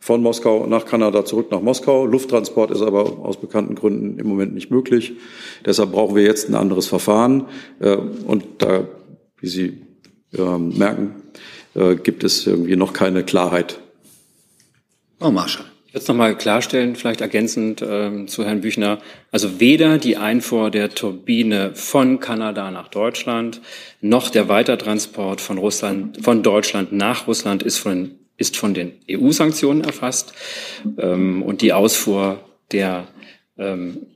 [0.00, 2.06] Von Moskau nach Kanada zurück nach Moskau.
[2.06, 5.12] Lufttransport ist aber aus bekannten Gründen im Moment nicht möglich.
[5.66, 7.44] Deshalb brauchen wir jetzt ein anderes Verfahren.
[7.78, 8.88] Äh, und da,
[9.38, 9.82] wie Sie
[10.36, 11.16] ähm, merken,
[11.74, 13.80] äh, gibt es irgendwie noch keine Klarheit.
[15.18, 18.98] Frau Marschall jetzt nochmal klarstellen, vielleicht ergänzend ähm, zu Herrn Büchner.
[19.30, 23.60] Also weder die Einfuhr der Turbine von Kanada nach Deutschland
[24.00, 29.82] noch der Weitertransport von Russland, von Deutschland nach Russland ist von, ist von den EU-Sanktionen
[29.82, 30.34] erfasst.
[30.98, 32.40] Ähm, und die Ausfuhr
[32.72, 33.06] der
[33.58, 34.06] ähm,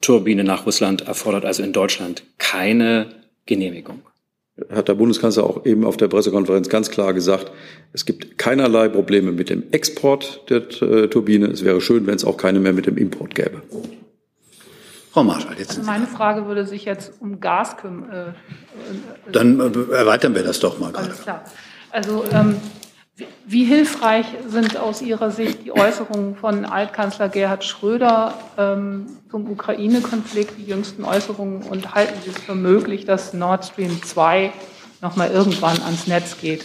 [0.00, 3.08] Turbine nach Russland erfordert also in Deutschland keine
[3.46, 4.02] Genehmigung
[4.70, 7.52] hat der Bundeskanzler auch eben auf der Pressekonferenz ganz klar gesagt,
[7.92, 11.46] es gibt keinerlei Probleme mit dem Export der äh, Turbine.
[11.48, 13.62] Es wäre schön, wenn es auch keine mehr mit dem Import gäbe.
[15.12, 15.70] Frau Marschall, jetzt.
[15.70, 18.10] Also meine Frage würde sich jetzt um Gas kümmern.
[18.10, 21.06] Äh, Dann äh, erweitern wir das doch mal gerade.
[21.06, 21.44] Alles klar.
[21.90, 22.56] Also ähm,
[23.46, 30.58] wie hilfreich sind aus Ihrer Sicht die Äußerungen von Altkanzler Gerhard Schröder ähm, zum Ukraine-Konflikt,
[30.58, 34.52] die jüngsten Äußerungen, und halten Sie es für möglich, dass Nord Stream 2
[35.00, 36.64] noch mal irgendwann ans Netz geht?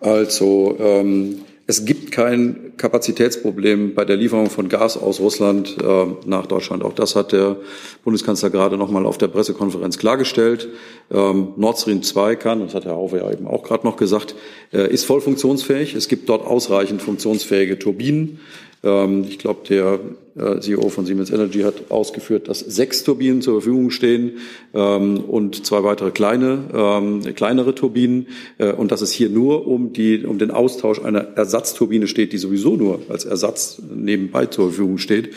[0.00, 6.46] Also ähm, es gibt kein Kapazitätsproblem bei der Lieferung von Gas aus Russland äh, nach
[6.46, 6.82] Deutschland.
[6.82, 7.56] Auch das hat der
[8.04, 10.68] Bundeskanzler gerade noch mal auf der Pressekonferenz klargestellt.
[11.10, 14.34] Ähm, Nord Stream 2 kann, das hat Herr Haufe ja eben auch gerade noch gesagt,
[14.72, 15.94] äh, ist voll funktionsfähig.
[15.94, 18.40] Es gibt dort ausreichend funktionsfähige Turbinen.
[18.82, 20.00] Ähm, ich glaube, der
[20.36, 24.38] CEO von Siemens Energy hat ausgeführt, dass sechs Turbinen zur Verfügung stehen
[24.74, 28.26] ähm, und zwei weitere kleine, ähm, kleinere Turbinen
[28.58, 32.38] äh, und dass es hier nur um, die, um den Austausch einer Ersatzturbine steht, die
[32.38, 35.30] sowieso nur als Ersatz nebenbei zur Verfügung steht.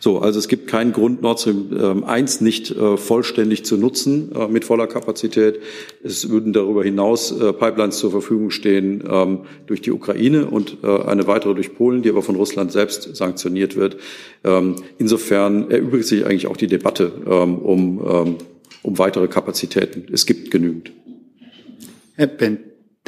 [0.00, 4.32] So, also es gibt keinen Grund, Nord Stream 1 äh, nicht äh, vollständig zu nutzen
[4.34, 5.60] äh, mit voller Kapazität.
[6.02, 11.02] Es würden darüber hinaus äh, Pipelines zur Verfügung stehen ähm, durch die Ukraine und äh,
[11.04, 13.96] eine weitere durch Polen, die aber von Russland selbst sanktioniert wird.
[14.44, 18.36] Ähm, insofern erübrigt sich eigentlich auch die Debatte ähm, um, ähm,
[18.82, 20.06] um weitere Kapazitäten.
[20.12, 20.92] Es gibt genügend.
[22.16, 22.58] Herr Ben,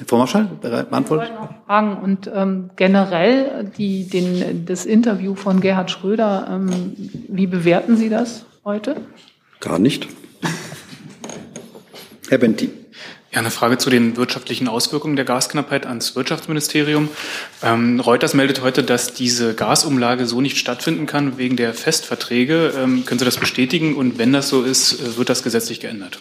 [0.06, 1.30] Frau Marschall, beantwortet?
[1.32, 6.94] Ich wollte noch fragen und ähm, generell die, den, das Interview von Gerhard Schröder, ähm,
[7.28, 8.96] wie bewerten Sie das heute?
[9.60, 10.08] Gar nicht.
[12.28, 12.70] Herr Benti.
[13.34, 17.08] Ja, eine Frage zu den wirtschaftlichen Auswirkungen der Gasknappheit ans Wirtschaftsministerium.
[17.64, 22.72] Ähm, Reuters meldet heute, dass diese Gasumlage so nicht stattfinden kann wegen der Festverträge.
[22.78, 23.96] Ähm, können Sie das bestätigen?
[23.96, 26.20] Und wenn das so ist, äh, wird das gesetzlich geändert?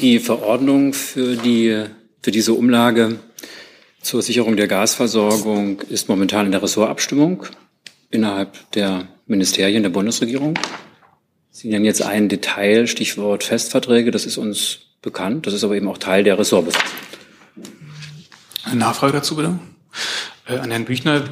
[0.00, 1.84] Die Verordnung für, die,
[2.20, 3.20] für diese Umlage
[4.00, 7.44] zur Sicherung der Gasversorgung ist momentan in der Ressortabstimmung
[8.10, 10.58] innerhalb der Ministerien der Bundesregierung.
[11.58, 15.88] Sie nennen jetzt ein Detail, Stichwort Festverträge, das ist uns bekannt, das ist aber eben
[15.88, 16.88] auch Teil der Ressortbefassung.
[18.62, 19.58] Eine Nachfrage dazu bitte.
[20.46, 21.24] Äh, an Herrn Büchner.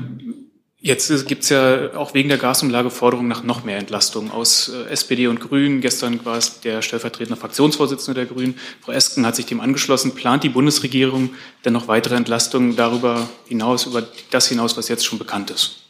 [0.81, 4.91] Jetzt gibt es ja auch wegen der Gasumlage Forderungen nach noch mehr Entlastung aus äh,
[4.91, 5.81] SPD und Grünen.
[5.81, 8.59] Gestern war es der stellvertretende Fraktionsvorsitzende der Grünen.
[8.81, 10.17] Frau Esken hat sich dem angeschlossen.
[10.17, 11.35] Plant die Bundesregierung
[11.65, 15.85] denn noch weitere Entlastungen darüber hinaus, über das hinaus, was jetzt schon bekannt ist?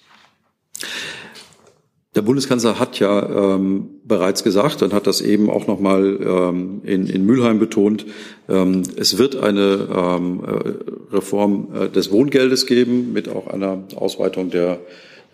[2.17, 7.07] Der Bundeskanzler hat ja ähm, bereits gesagt und hat das eben auch nochmal ähm, in,
[7.07, 8.07] in Mülheim betont,
[8.49, 14.49] ähm, es wird eine ähm, äh, Reform äh, des Wohngeldes geben mit auch einer Ausweitung
[14.49, 14.79] der,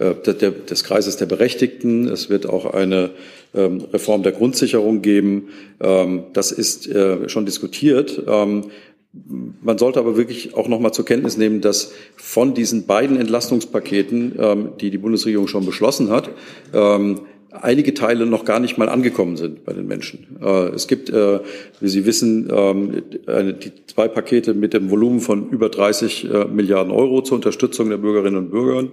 [0.01, 2.09] äh, der, des Kreises der Berechtigten.
[2.09, 3.11] Es wird auch eine
[3.55, 5.51] ähm, Reform der Grundsicherung geben.
[5.81, 8.21] Ähm, das ist äh, schon diskutiert.
[8.27, 8.64] Ähm,
[9.12, 14.37] man sollte aber wirklich auch noch mal zur Kenntnis nehmen, dass von diesen beiden Entlastungspaketen,
[14.38, 16.31] ähm, die die Bundesregierung schon beschlossen hat,
[16.72, 17.20] ähm,
[17.51, 20.38] einige Teile noch gar nicht mal angekommen sind bei den Menschen.
[20.42, 21.40] Äh, es gibt, äh,
[21.81, 26.92] wie Sie wissen, ähm, die zwei Pakete mit dem Volumen von über 30 äh, Milliarden
[26.92, 28.88] Euro zur Unterstützung der Bürgerinnen und Bürger.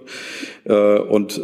[1.10, 1.40] Und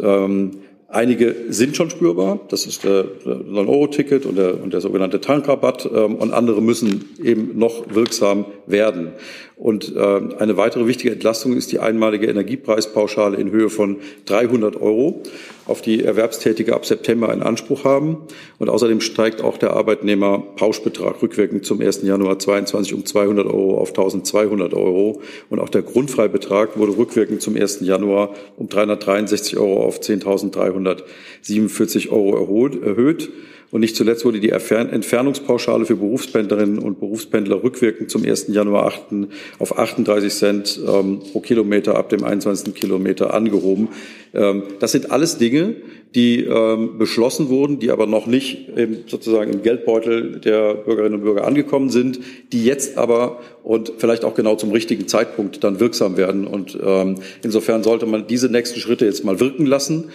[0.89, 6.15] Einige sind schon spürbar, das ist der 9-Euro-Ticket und der, und der sogenannte Tankrabatt, ähm,
[6.15, 9.11] und andere müssen eben noch wirksam werden.
[9.57, 15.23] Und äh, eine weitere wichtige Entlastung ist die einmalige Energiepreispauschale in Höhe von 300 Euro,
[15.65, 18.17] auf die Erwerbstätige ab September einen Anspruch haben.
[18.59, 22.03] Und außerdem steigt auch der Arbeitnehmerpauschbetrag rückwirkend zum 1.
[22.03, 25.23] Januar 22 um 200 Euro auf 1200 Euro.
[25.49, 27.79] Und auch der Grundfreibetrag wurde rückwirkend zum 1.
[27.81, 33.31] Januar um 363 Euro auf 10.347 Euro erhöht.
[33.69, 38.47] Und nicht zuletzt wurde die Entfernungspauschale für Berufspendlerinnen und Berufspendler rückwirkend zum 1.
[38.47, 39.27] Januar 8.
[39.59, 42.73] auf 38 Cent ähm, pro Kilometer ab dem 21.
[42.73, 43.89] Kilometer angehoben.
[44.33, 45.75] Ähm, das sind alles Dinge,
[46.15, 48.69] die ähm, beschlossen wurden, die aber noch nicht
[49.07, 52.19] sozusagen im Geldbeutel der Bürgerinnen und Bürger angekommen sind,
[52.53, 56.47] die jetzt aber und vielleicht auch genau zum richtigen Zeitpunkt dann wirksam werden.
[56.47, 60.05] Und ähm, insofern sollte man diese nächsten Schritte jetzt mal wirken lassen.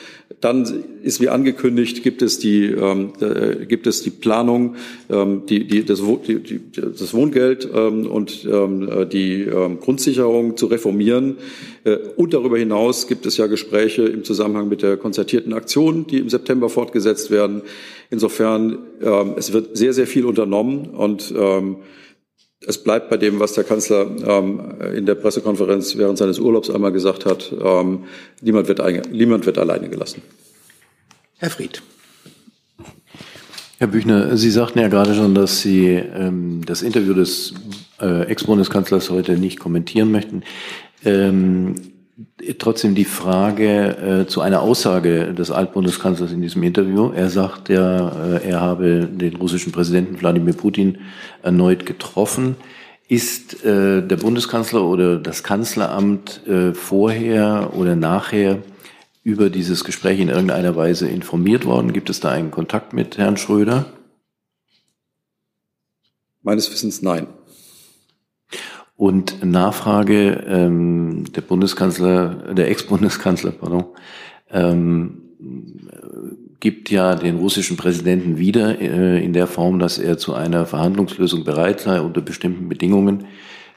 [0.40, 4.76] Dann ist wie angekündigt, gibt es die, äh, gibt es die Planung,
[5.10, 9.44] die, die, das, die, das Wohngeld und ähm, die
[9.80, 11.36] Grundsicherung zu reformieren.
[11.84, 16.18] Äh, und darüber hinaus gibt es ja Gespräche im Zusammenhang mit der konzertierten Aktion, die
[16.18, 17.62] im September fortgesetzt werden.
[18.10, 21.76] Insofern, ähm, es wird sehr, sehr viel unternommen und ähm,
[22.66, 26.92] es bleibt bei dem, was der Kanzler ähm, in der Pressekonferenz während seines Urlaubs einmal
[26.92, 27.52] gesagt hat.
[27.60, 28.04] Ähm,
[28.40, 30.22] niemand, wird niemand wird alleine gelassen.
[31.38, 31.82] Herr Fried.
[33.78, 37.54] Herr Büchner, Sie sagten ja gerade schon, dass Sie ähm, das Interview des
[38.00, 40.44] äh, Ex-Bundeskanzlers heute nicht kommentieren möchten.
[41.04, 41.74] Ähm,
[42.58, 47.10] trotzdem die Frage äh, zu einer Aussage des Altbundeskanzlers in diesem Interview.
[47.12, 50.98] Er sagt ja, äh, er habe den russischen Präsidenten Wladimir Putin
[51.42, 52.56] erneut getroffen.
[53.08, 58.58] Ist äh, der Bundeskanzler oder das Kanzleramt äh, vorher oder nachher
[59.22, 61.92] über dieses Gespräch in irgendeiner Weise informiert worden?
[61.92, 63.86] Gibt es da einen Kontakt mit Herrn Schröder?
[66.42, 67.26] Meines Wissens nein.
[69.02, 73.86] Und Nachfrage, ähm, der Bundeskanzler, der Ex-Bundeskanzler, pardon,
[74.48, 75.22] ähm,
[76.60, 81.42] gibt ja den russischen Präsidenten wieder äh, in der Form, dass er zu einer Verhandlungslösung
[81.42, 83.26] bereit sei unter bestimmten Bedingungen.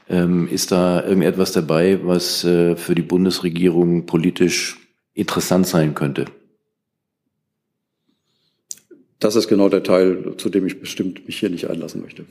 [0.08, 4.78] Ähm, ist da irgendetwas dabei, was äh, für die Bundesregierung politisch
[5.12, 6.26] interessant sein könnte?
[9.18, 12.26] Das ist genau der Teil, zu dem ich bestimmt mich hier nicht einlassen möchte.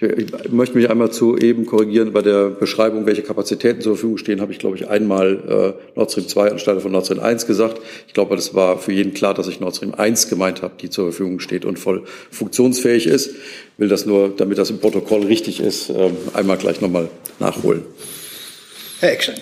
[0.00, 2.12] Ich möchte mich einmal zu eben korrigieren.
[2.12, 6.10] Bei der Beschreibung, welche Kapazitäten zur Verfügung stehen, habe ich, glaube ich, einmal äh, Nord
[6.10, 7.80] Stream 2 anstelle von Nord Stream 1 gesagt.
[8.06, 10.88] Ich glaube, das war für jeden klar, dass ich Nord Stream 1 gemeint habe, die
[10.88, 13.34] zur Verfügung steht und voll funktionsfähig ist.
[13.76, 17.82] Will das nur, damit das im Protokoll richtig ist, äh, einmal gleich nochmal nachholen.
[19.00, 19.40] Herr Eckstein.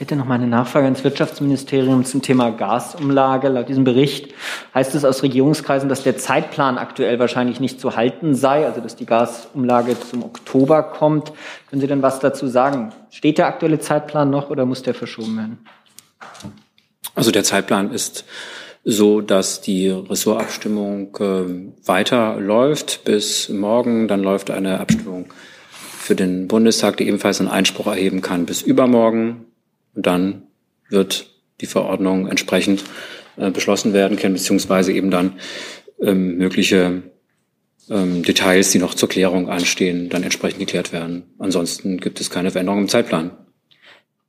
[0.00, 3.48] Ich hätte noch mal eine Nachfrage ans Wirtschaftsministerium zum Thema Gasumlage.
[3.48, 4.32] Laut diesem Bericht
[4.72, 8.96] heißt es aus Regierungskreisen, dass der Zeitplan aktuell wahrscheinlich nicht zu halten sei, also dass
[8.96, 11.34] die Gasumlage zum Oktober kommt.
[11.68, 12.94] Können Sie denn was dazu sagen?
[13.10, 15.58] Steht der aktuelle Zeitplan noch oder muss der verschoben werden?
[17.14, 18.24] Also der Zeitplan ist
[18.82, 24.08] so, dass die Ressortabstimmung äh, weiterläuft bis morgen.
[24.08, 25.26] Dann läuft eine Abstimmung
[25.98, 29.44] für den Bundestag, die ebenfalls einen Einspruch erheben kann, bis übermorgen.
[29.94, 30.42] Und dann
[30.88, 31.30] wird
[31.60, 32.84] die Verordnung entsprechend
[33.36, 35.34] äh, beschlossen werden können, beziehungsweise eben dann
[36.00, 37.02] ähm, mögliche
[37.88, 41.24] ähm, Details, die noch zur Klärung anstehen, dann entsprechend geklärt werden.
[41.38, 43.32] Ansonsten gibt es keine Veränderung im Zeitplan.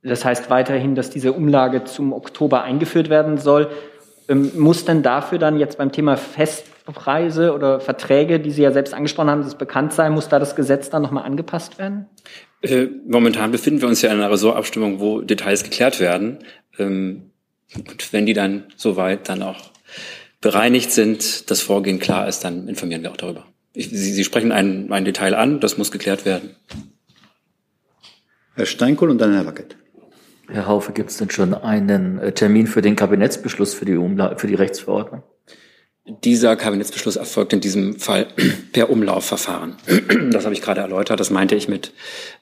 [0.02, 3.70] Das heißt weiterhin, dass diese Umlage zum Oktober eingeführt werden soll.
[4.28, 8.94] Ähm, muss denn dafür dann jetzt beim Thema Festpreise oder Verträge, die Sie ja selbst
[8.94, 12.06] angesprochen haben, das bekannt sein, muss da das Gesetz dann nochmal angepasst werden?
[12.62, 16.38] Äh, momentan befinden wir uns ja in einer Ressortabstimmung, wo Details geklärt werden.
[16.78, 17.32] Ähm,
[17.74, 19.72] und wenn die dann soweit dann auch
[20.40, 23.46] bereinigt sind, das Vorgehen klar ist, dann informieren wir auch darüber.
[23.74, 26.50] Ich, Sie, Sie sprechen ein, ein Detail an, das muss geklärt werden.
[28.54, 29.76] Herr Steinkohl und dann Herr Wackett.
[30.48, 34.36] Herr Haufe, gibt es denn schon einen äh, Termin für den Kabinettsbeschluss für die, Umla
[34.36, 35.22] für die Rechtsverordnung?
[36.04, 38.26] Dieser Kabinettsbeschluss erfolgt in diesem Fall
[38.72, 39.76] per Umlaufverfahren.
[40.32, 41.20] Das habe ich gerade erläutert.
[41.20, 41.92] Das meinte ich mit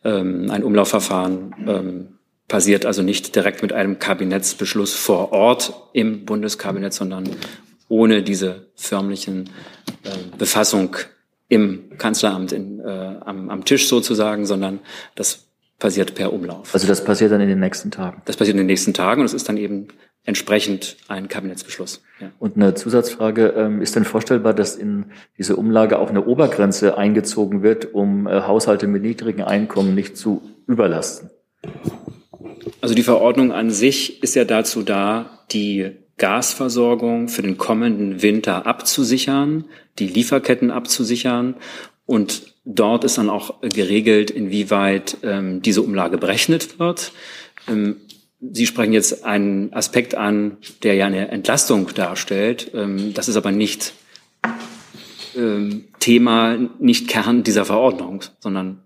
[0.05, 2.09] ähm, ein Umlaufverfahren ähm,
[2.51, 7.29] passiert also nicht direkt mit einem Kabinettsbeschluss vor Ort im Bundeskabinett, sondern
[7.89, 9.51] ohne diese förmlichen
[10.05, 10.97] äh, Befassung
[11.49, 14.81] im Kanzleramt in, äh, am, am Tisch sozusagen, sondern
[15.15, 15.50] das
[15.81, 16.73] passiert per Umlauf.
[16.73, 18.23] Also das passiert dann in den nächsten Tagen?
[18.27, 19.89] Das passiert in den nächsten Tagen und es ist dann eben
[20.25, 22.03] entsprechend ein Kabinettsbeschluss.
[22.21, 22.31] Ja.
[22.39, 25.07] Und eine Zusatzfrage, ähm, ist denn vorstellbar, dass in
[25.39, 30.43] diese Umlage auch eine Obergrenze eingezogen wird, um äh, Haushalte mit niedrigen Einkommen nicht zu
[30.67, 31.31] überlasten?
[32.81, 38.67] Also die Verordnung an sich ist ja dazu da, die Gasversorgung für den kommenden Winter
[38.67, 39.65] abzusichern,
[39.99, 41.57] die Lieferketten abzusichern
[42.05, 47.13] und dort ist dann auch geregelt, inwieweit ähm, diese Umlage berechnet wird.
[47.69, 47.97] Ähm,
[48.43, 52.71] Sie sprechen jetzt einen Aspekt an, der ja eine Entlastung darstellt.
[52.73, 53.93] Ähm, das ist aber nicht
[55.37, 58.83] ähm, Thema, nicht Kern dieser Verordnung, sondern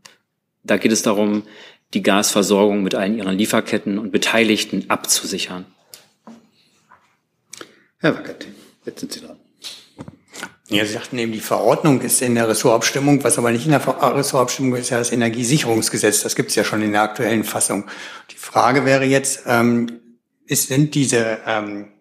[0.64, 1.44] da geht es darum,
[1.92, 5.66] die Gasversorgung mit allen ihren Lieferketten und Beteiligten abzusichern.
[7.98, 8.46] Herr Wackert,
[8.84, 9.36] jetzt sind Sie dran.
[10.74, 13.86] Ja, Sie sagten eben, die Verordnung ist in der Ressortabstimmung, was aber nicht in der
[14.16, 16.22] Ressortabstimmung ist, ja das Energiesicherungsgesetz.
[16.22, 17.84] Das gibt es ja schon in der aktuellen Fassung.
[18.32, 20.00] Die Frage wäre jetzt, ähm,
[20.46, 21.92] ist, sind diese ähm,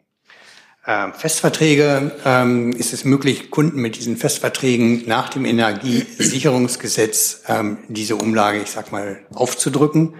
[0.85, 8.15] äh, Festverträge, ähm, ist es möglich, Kunden mit diesen Festverträgen nach dem Energiesicherungsgesetz ähm, diese
[8.15, 10.15] Umlage, ich sag mal, aufzudrücken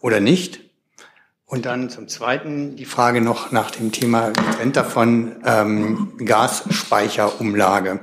[0.00, 0.65] oder nicht?
[1.48, 8.00] Und dann zum Zweiten die Frage noch nach dem Thema getrennt davon ähm, Gasspeicherumlage,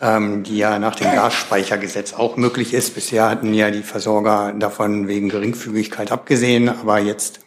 [0.00, 2.94] ähm, die ja nach dem Gasspeichergesetz auch möglich ist.
[2.94, 7.40] Bisher hatten ja die Versorger davon wegen Geringfügigkeit abgesehen, aber jetzt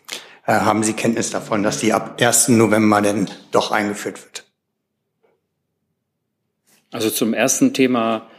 [0.45, 2.49] äh, haben Sie Kenntnis davon, dass die ab 1.
[2.49, 4.43] November denn doch eingeführt wird.
[6.91, 8.29] Also zum ersten Thema.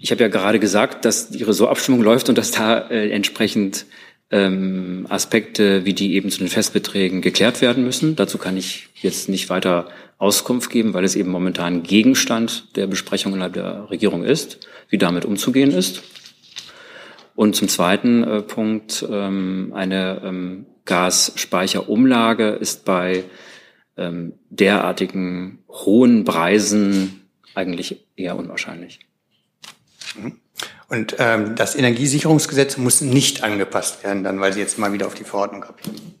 [0.00, 3.86] Ich habe ja gerade gesagt, dass die Ressortabstimmung läuft und dass da äh, entsprechend
[4.30, 8.16] ähm, Aspekte wie die eben zu den Festbeträgen geklärt werden müssen.
[8.16, 13.32] Dazu kann ich jetzt nicht weiter Auskunft geben, weil es eben momentan Gegenstand der Besprechung
[13.32, 16.02] innerhalb der Regierung ist, wie damit umzugehen ist.
[17.34, 23.24] Und zum zweiten äh, Punkt, ähm, eine ähm, Gasspeicherumlage ist bei
[23.96, 27.20] ähm, derartigen hohen Preisen
[27.54, 29.00] eigentlich eher unwahrscheinlich.
[30.20, 30.38] Mhm.
[30.88, 35.14] Und ähm, das Energiesicherungsgesetz muss nicht angepasst werden, dann, weil Sie jetzt mal wieder auf
[35.14, 36.14] die Verordnung abgeben.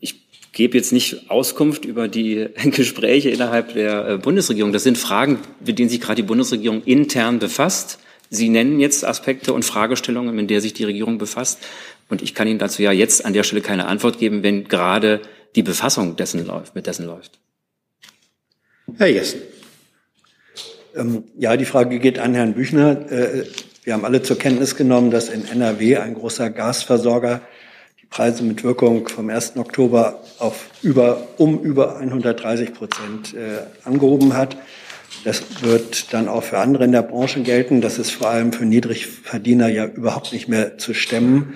[0.00, 4.72] Ich gebe jetzt nicht Auskunft über die Gespräche innerhalb der äh, Bundesregierung.
[4.72, 8.00] Das sind Fragen, mit denen sich gerade die Bundesregierung intern befasst.
[8.30, 11.60] Sie nennen jetzt Aspekte und Fragestellungen, mit der sich die Regierung befasst.
[12.08, 15.22] Und ich kann Ihnen dazu ja jetzt an der Stelle keine Antwort geben, wenn gerade
[15.54, 17.38] die Befassung dessen läuft, mit dessen läuft.
[18.98, 19.40] Herr Jessen.
[20.96, 23.10] Ähm, ja, die Frage geht an Herrn Büchner.
[23.10, 23.44] Äh,
[23.84, 27.42] wir haben alle zur Kenntnis genommen, dass in NRW ein großer Gasversorger
[28.00, 29.56] die Preise mit Wirkung vom 1.
[29.56, 34.56] Oktober auf über, um über 130 Prozent äh, angehoben hat.
[35.24, 37.80] Das wird dann auch für andere in der Branche gelten.
[37.80, 41.54] Das ist vor allem für Niedrigverdiener ja überhaupt nicht mehr zu stemmen.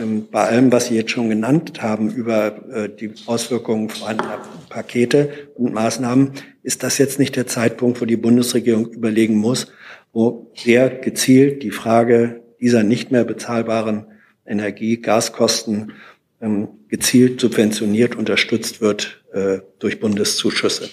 [0.00, 5.30] Ähm, bei allem, was Sie jetzt schon genannt haben über äh, die Auswirkungen vorhandener Pakete
[5.54, 6.32] und Maßnahmen,
[6.62, 9.72] ist das jetzt nicht der Zeitpunkt, wo die Bundesregierung überlegen muss,
[10.12, 14.06] wo sehr gezielt die Frage dieser nicht mehr bezahlbaren
[14.46, 15.92] Energie, Gaskosten
[16.40, 20.88] ähm, gezielt subventioniert, unterstützt wird äh, durch Bundeszuschüsse.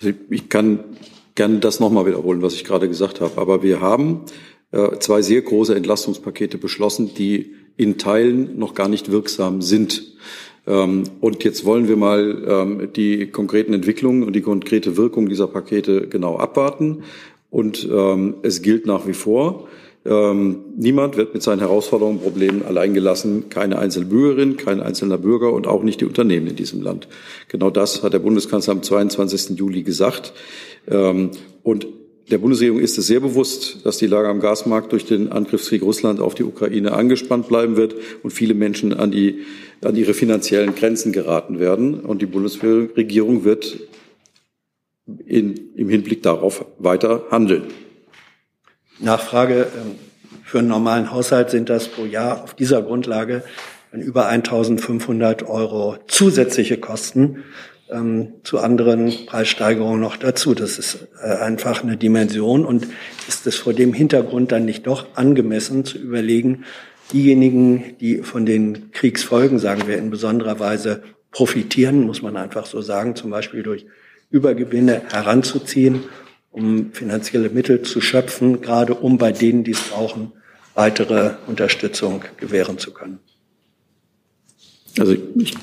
[0.00, 0.84] Also ich kann
[1.34, 3.40] gerne das nochmal wiederholen, was ich gerade gesagt habe.
[3.40, 4.24] Aber wir haben
[4.70, 10.02] zwei sehr große Entlastungspakete beschlossen, die in Teilen noch gar nicht wirksam sind.
[10.68, 15.46] Ähm, und jetzt wollen wir mal ähm, die konkreten Entwicklungen und die konkrete Wirkung dieser
[15.46, 17.04] Pakete genau abwarten.
[17.50, 19.66] Und ähm, es gilt nach wie vor,
[20.04, 25.66] niemand wird mit seinen Herausforderungen und Problemen alleingelassen, keine einzelne Bürgerin, kein einzelner Bürger und
[25.66, 27.08] auch nicht die Unternehmen in diesem Land.
[27.48, 29.58] Genau das hat der Bundeskanzler am 22.
[29.58, 30.32] Juli gesagt.
[30.86, 31.86] und
[32.30, 36.20] der Bundesregierung ist es sehr bewusst, dass die Lage am Gasmarkt durch den Angriffskrieg Russland
[36.20, 39.44] auf die Ukraine angespannt bleiben wird und viele Menschen an, die,
[39.82, 42.00] an ihre finanziellen Grenzen geraten werden.
[42.00, 43.78] Und die Bundesregierung wird
[45.26, 47.64] in, im Hinblick darauf weiter handeln.
[48.98, 49.68] Nachfrage.
[49.74, 49.94] Ähm,
[50.44, 53.42] für einen normalen Haushalt sind das pro Jahr auf dieser Grundlage
[53.92, 57.44] über 1500 Euro zusätzliche Kosten
[57.90, 60.54] ähm, zu anderen Preissteigerungen noch dazu.
[60.54, 62.86] Das ist äh, einfach eine Dimension und
[63.28, 66.64] ist es vor dem Hintergrund dann nicht doch angemessen zu überlegen,
[67.12, 72.80] diejenigen, die von den Kriegsfolgen, sagen wir, in besonderer Weise profitieren, muss man einfach so
[72.80, 73.86] sagen, zum Beispiel durch
[74.30, 76.04] Übergewinne heranzuziehen,
[76.50, 80.32] um finanzielle Mittel zu schöpfen, gerade um bei denen, die es brauchen,
[80.74, 83.20] weitere Unterstützung gewähren zu können.
[84.98, 85.54] Also ich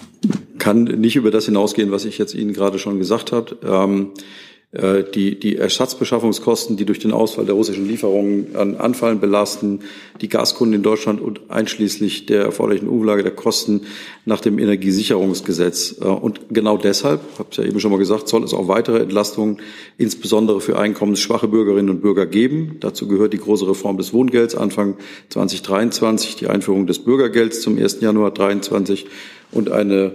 [0.58, 3.58] kann nicht über das hinausgehen, was ich jetzt Ihnen gerade schon gesagt habe.
[3.64, 4.16] Ähm, äh,
[5.14, 9.80] die, die Ersatzbeschaffungskosten, die durch den Ausfall der russischen Lieferungen an anfallen, belasten
[10.22, 13.82] die Gaskunden in Deutschland und einschließlich der erforderlichen Umlage der Kosten
[14.26, 15.96] nach dem Energiesicherungsgesetz.
[16.02, 19.00] Äh, und genau deshalb, habe ich ja eben schon mal gesagt, soll es auch weitere
[19.00, 19.58] Entlastungen,
[19.98, 22.78] insbesondere für einkommensschwache Bürgerinnen und Bürger geben.
[22.80, 24.96] Dazu gehört die große Reform des Wohngelds Anfang
[25.30, 28.02] 2023, die Einführung des Bürgergelds zum 1.
[28.02, 29.08] Januar 2023
[29.52, 30.14] und eine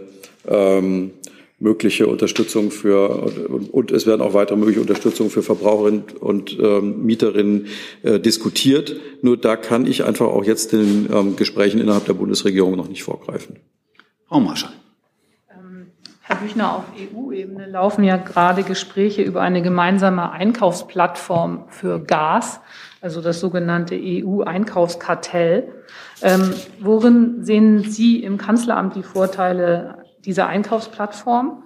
[0.48, 1.12] ähm,
[1.60, 3.30] mögliche Unterstützung für
[3.70, 7.66] und es werden auch weitere mögliche Unterstützung für Verbraucherinnen und ähm, Mieterinnen
[8.02, 8.96] äh, diskutiert.
[9.20, 13.02] Nur da kann ich einfach auch jetzt den ähm, Gesprächen innerhalb der Bundesregierung noch nicht
[13.02, 13.56] vorgreifen.
[14.26, 14.72] Frau Marschall.
[15.50, 15.88] Ähm,
[16.22, 22.60] Herr Büchner, auf EU-Ebene laufen ja gerade Gespräche über eine gemeinsame Einkaufsplattform für Gas,
[23.02, 25.68] also das sogenannte EU-Einkaufskartell.
[26.22, 31.62] Ähm, worin sehen Sie im Kanzleramt die Vorteile dieser Einkaufsplattform?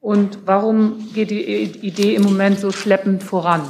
[0.00, 3.62] Und warum geht die Idee im Moment so schleppend voran?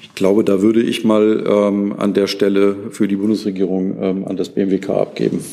[0.00, 4.36] Ich glaube, da würde ich mal ähm, an der Stelle für die Bundesregierung ähm, an
[4.36, 5.44] das BMWK abgeben.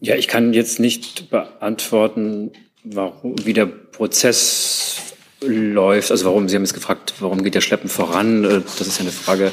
[0.00, 2.52] Ja, ich kann jetzt nicht beantworten,
[2.84, 6.10] warum, wie der Prozess läuft.
[6.10, 8.44] Also warum, Sie haben jetzt gefragt, warum geht der Schleppen voran?
[8.44, 9.50] Äh, das ist ja eine Frage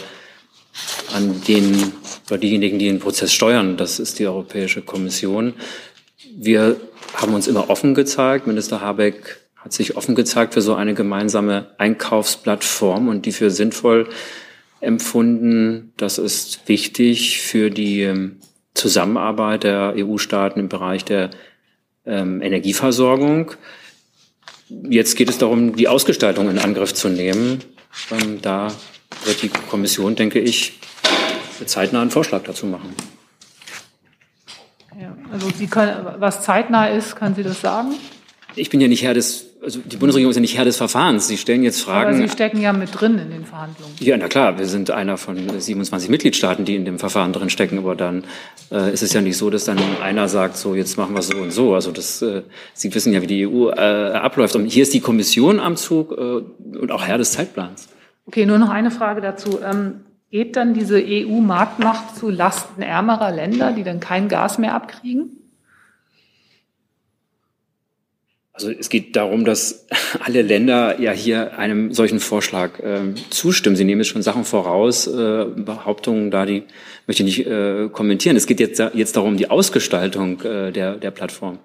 [1.15, 1.93] an den
[2.28, 3.78] oder diejenigen, die den Prozess steuern.
[3.78, 5.53] Das ist die Europäische Kommission.
[6.36, 6.78] Wir
[7.13, 8.47] haben uns immer offen gezeigt.
[8.47, 14.07] Minister Habeck hat sich offen gezeigt für so eine gemeinsame Einkaufsplattform und die für sinnvoll
[14.82, 15.93] empfunden.
[15.97, 18.38] Das ist wichtig für die ähm,
[18.73, 21.32] Zusammenarbeit der EU-Staaten im Bereich der
[22.05, 23.53] ähm, Energieversorgung.
[24.69, 27.63] Jetzt geht es darum, die Ausgestaltung in Angriff zu nehmen.
[28.11, 28.67] Ähm, da
[29.23, 30.80] wird die Kommission, denke ich,
[31.65, 32.93] zeitnah einen Vorschlag dazu machen.
[34.99, 37.93] Ja, also Sie können, was zeitnah ist, können Sie das sagen?
[38.57, 41.27] Ich bin ja nicht Herr des, also die Bundesregierung ist ja nicht Herr des Verfahrens.
[41.27, 42.09] Sie stellen jetzt Fragen.
[42.09, 43.93] Aber Sie stecken ja mit drin in den Verhandlungen.
[43.99, 47.79] Ja, na klar, wir sind einer von 27 Mitgliedstaaten, die in dem Verfahren drin stecken.
[47.79, 48.23] Aber dann
[48.71, 51.37] äh, ist es ja nicht so, dass dann einer sagt, so jetzt machen wir so
[51.37, 51.75] und so.
[51.75, 52.43] Also das, äh,
[52.73, 54.55] Sie wissen ja, wie die EU äh, abläuft.
[54.55, 56.15] Und hier ist die Kommission am Zug äh,
[56.77, 57.89] und auch Herr des Zeitplans.
[58.27, 59.59] Okay, nur noch eine Frage dazu.
[59.61, 60.05] Ähm,
[60.36, 65.29] geht dann diese EU-Marktmacht zu Lasten ärmerer Länder, die dann kein Gas mehr abkriegen?
[68.51, 69.88] Also es geht darum, dass
[70.19, 73.77] alle Länder ja hier einem solchen Vorschlag äh, zustimmen.
[73.77, 76.63] Sie nehmen jetzt schon Sachen voraus, äh, Behauptungen da, die
[77.07, 78.36] möchte ich nicht äh, kommentieren.
[78.36, 81.59] Es geht jetzt, jetzt darum, die Ausgestaltung äh, der, der Plattform.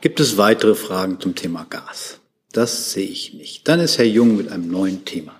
[0.00, 2.18] Gibt es weitere Fragen zum Thema Gas?
[2.50, 3.68] Das sehe ich nicht.
[3.68, 5.37] Dann ist Herr Jung mit einem neuen Thema.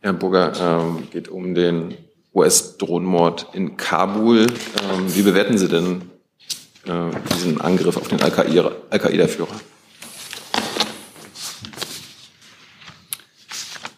[0.00, 1.94] Herr Burger, ähm, geht um den
[2.34, 4.42] US-Drohnenmord in Kabul.
[4.42, 6.02] Ähm, wie bewerten Sie denn
[6.86, 9.56] äh, diesen Angriff auf den Al-Qaida-Führer?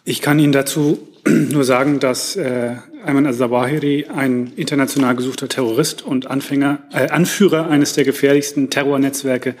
[0.05, 6.27] Ich kann Ihnen dazu nur sagen, dass äh, Ayman al-Zawahiri ein international gesuchter Terrorist und
[6.27, 9.55] Anfänger, äh, Anführer eines der gefährlichsten Terrornetzwerke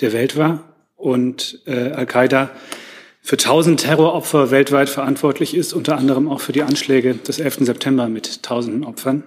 [0.00, 0.64] der Welt war
[0.96, 2.50] und äh, Al-Qaida
[3.26, 7.60] für tausend Terroropfer weltweit verantwortlich ist, unter anderem auch für die Anschläge des 11.
[7.60, 9.24] September mit tausenden Opfern.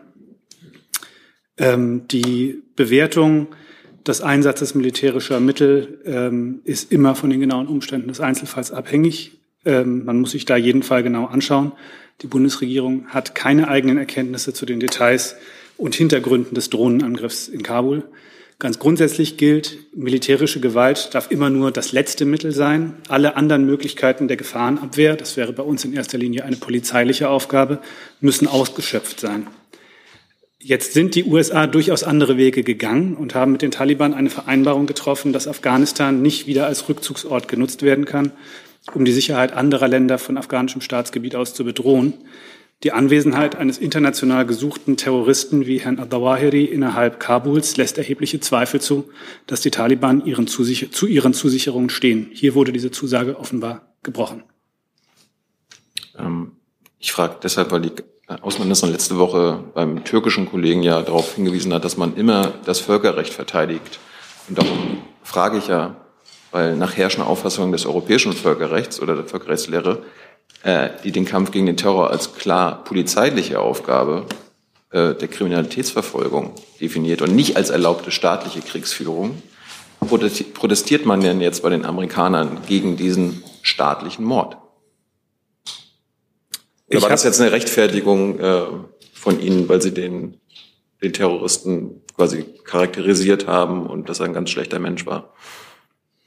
[1.58, 3.48] Ähm, die Bewertung
[4.06, 9.40] des Einsatzes militärischer Mittel ähm, ist immer von den genauen Umständen des Einzelfalls abhängig.
[9.66, 11.72] Ähm, man muss sich da jeden Fall genau anschauen.
[12.22, 15.38] Die Bundesregierung hat keine eigenen Erkenntnisse zu den Details
[15.76, 18.04] und Hintergründen des Drohnenangriffs in Kabul.
[18.60, 22.96] Ganz grundsätzlich gilt, militärische Gewalt darf immer nur das letzte Mittel sein.
[23.08, 27.80] Alle anderen Möglichkeiten der Gefahrenabwehr, das wäre bei uns in erster Linie eine polizeiliche Aufgabe,
[28.20, 29.46] müssen ausgeschöpft sein.
[30.60, 34.88] Jetzt sind die USA durchaus andere Wege gegangen und haben mit den Taliban eine Vereinbarung
[34.88, 38.32] getroffen, dass Afghanistan nicht wieder als Rückzugsort genutzt werden kann,
[38.96, 42.16] um die Sicherheit anderer Länder von afghanischem Staatsgebiet aus zu bedrohen.
[42.84, 49.10] Die Anwesenheit eines international gesuchten Terroristen wie Herrn Adawahiri innerhalb Kabuls lässt erhebliche Zweifel zu,
[49.48, 50.64] dass die Taliban ihren zu
[51.08, 52.30] ihren Zusicherungen stehen.
[52.32, 54.44] Hier wurde diese Zusage offenbar gebrochen.
[56.20, 56.52] Ähm,
[57.00, 57.94] ich frage deshalb, weil die
[58.28, 63.34] Außenministerin letzte Woche beim türkischen Kollegen ja darauf hingewiesen hat, dass man immer das Völkerrecht
[63.34, 64.00] verteidigt.
[64.50, 65.96] Und darum frage ich ja,
[66.52, 70.04] weil nach herrschender Auffassung des europäischen Völkerrechts oder der Völkerrechtslehre
[70.64, 74.26] äh, die den Kampf gegen den Terror als klar polizeiliche Aufgabe
[74.92, 79.42] äh, der Kriminalitätsverfolgung definiert und nicht als erlaubte staatliche Kriegsführung,
[80.00, 84.58] protestiert man denn jetzt bei den Amerikanern gegen diesen staatlichen Mord?
[86.90, 88.62] Oder war das jetzt eine Rechtfertigung äh,
[89.14, 90.40] von Ihnen, weil Sie den,
[91.02, 95.34] den Terroristen quasi charakterisiert haben und dass er ein ganz schlechter Mensch war?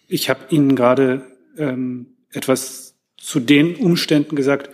[0.07, 1.25] Ich habe Ihnen gerade
[1.57, 2.90] ähm, etwas
[3.21, 4.71] zu den Umständen gesagt,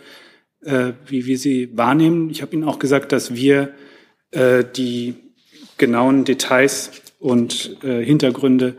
[0.63, 2.31] äh, wie wir sie wahrnehmen.
[2.31, 3.75] Ich habe Ihnen auch gesagt, dass wir
[4.31, 5.15] äh, die
[5.77, 8.77] genauen Details und äh, Hintergründe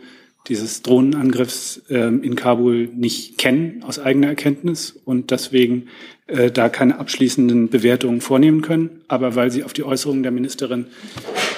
[0.48, 5.88] dieses Drohnenangriffs äh, in Kabul nicht kennen aus eigener Erkenntnis und deswegen
[6.28, 9.02] äh, da keine abschließenden Bewertungen vornehmen können.
[9.10, 10.86] Aber weil Sie auf die Äußerungen der Ministerin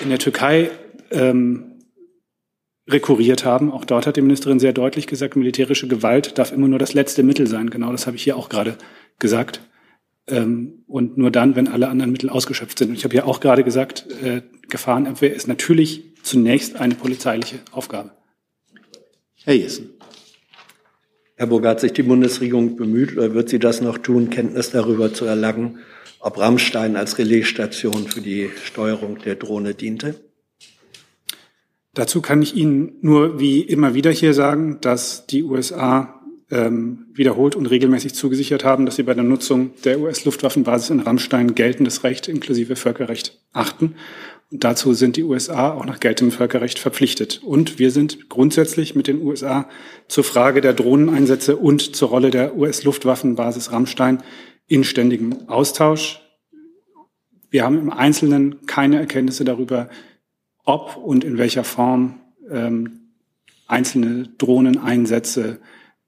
[0.03, 0.71] in der Türkei
[1.11, 1.65] ähm,
[2.89, 3.71] rekurriert haben.
[3.71, 7.23] Auch dort hat die Ministerin sehr deutlich gesagt, militärische Gewalt darf immer nur das letzte
[7.23, 7.69] Mittel sein.
[7.69, 8.77] Genau das habe ich hier auch gerade
[9.19, 9.61] gesagt.
[10.27, 12.89] Ähm, und nur dann, wenn alle anderen Mittel ausgeschöpft sind.
[12.89, 18.11] Und ich habe ja auch gerade gesagt, äh, Gefahrenabwehr ist natürlich zunächst eine polizeiliche Aufgabe.
[19.43, 19.91] Herr Jessen.
[21.35, 25.13] Herr Burger, hat sich die Bundesregierung bemüht oder wird sie das noch tun, Kenntnis darüber
[25.13, 25.79] zu erlangen,
[26.19, 30.15] ob Rammstein als Relaisstation für die Steuerung der Drohne diente?
[31.93, 36.19] Dazu kann ich Ihnen nur wie immer wieder hier sagen, dass die USA
[36.51, 41.55] ähm, wiederholt und regelmäßig zugesichert haben, dass sie bei der Nutzung der US-Luftwaffenbasis in Rammstein
[41.55, 43.95] geltendes Recht inklusive Völkerrecht achten.
[44.51, 47.41] Und dazu sind die USA auch nach geltendem Völkerrecht verpflichtet.
[47.43, 49.69] Und wir sind grundsätzlich mit den USA
[50.07, 54.23] zur Frage der Drohneneinsätze und zur Rolle der US-Luftwaffenbasis Rammstein
[54.67, 56.21] in ständigem Austausch.
[57.51, 59.89] Wir haben im Einzelnen keine Erkenntnisse darüber,
[60.69, 62.19] ob und in welcher Form
[62.51, 63.09] ähm,
[63.65, 65.59] einzelne Drohneneinsätze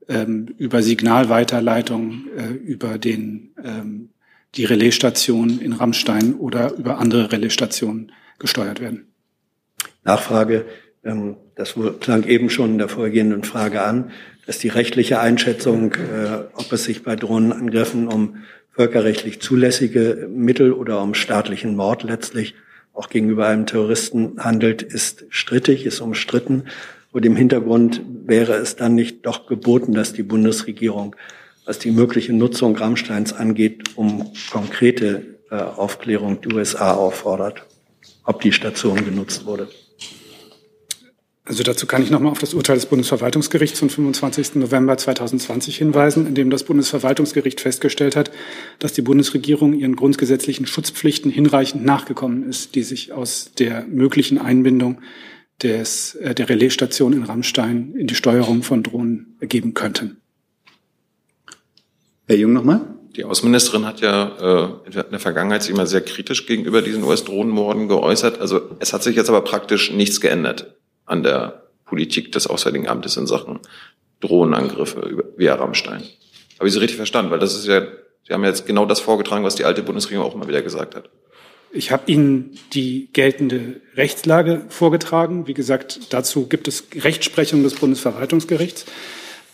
[0.08, 4.10] ähm, über Signalweiterleitung, äh, über den, ähm,
[4.54, 9.08] die Relaisstation in Rammstein oder über andere Relaisstationen gesteuert werden.
[10.04, 10.66] Nachfrage.
[11.04, 14.12] Ähm, das klang eben schon in der vorgehenden Frage an,
[14.46, 18.44] dass die rechtliche Einschätzung, äh, ob es sich bei Drohnenangriffen um
[18.74, 22.54] völkerrechtlich zulässige Mittel oder um staatlichen Mord letztlich
[23.02, 26.66] auch gegenüber einem Terroristen handelt, ist strittig, ist umstritten.
[27.12, 31.16] Vor dem Hintergrund wäre es dann nicht doch geboten, dass die Bundesregierung,
[31.66, 37.64] was die mögliche Nutzung Rammsteins angeht, um konkrete äh, Aufklärung die USA auffordert,
[38.24, 39.68] ob die Station genutzt wurde.
[41.52, 44.56] Also dazu kann ich nochmal auf das Urteil des Bundesverwaltungsgerichts vom 25.
[44.56, 48.32] November 2020 hinweisen, in dem das Bundesverwaltungsgericht festgestellt hat,
[48.80, 55.02] dass die Bundesregierung ihren grundgesetzlichen Schutzpflichten hinreichend nachgekommen ist, die sich aus der möglichen Einbindung
[55.62, 60.22] des, äh, der Relaisstation in Rammstein in die Steuerung von Drohnen ergeben könnten.
[62.28, 62.80] Herr Jung nochmal.
[63.18, 67.90] Die Außenministerin hat ja äh, in der Vergangenheit sich immer sehr kritisch gegenüber diesen US-Drohnenmorden
[67.90, 68.40] geäußert.
[68.40, 73.18] Also es hat sich jetzt aber praktisch nichts geändert an der Politik des Auswärtigen Amtes
[73.18, 73.60] in Sachen
[74.22, 76.04] Drohnenangriffe via Rammstein.
[76.60, 77.32] Habe ich Sie richtig verstanden?
[77.32, 77.82] Weil das ist ja,
[78.28, 81.10] Sie haben jetzt genau das vorgetragen, was die alte Bundesregierung auch immer wieder gesagt hat.
[81.74, 85.48] Ich habe Ihnen die geltende Rechtslage vorgetragen.
[85.48, 88.86] Wie gesagt, dazu gibt es Rechtsprechung des Bundesverwaltungsgerichts.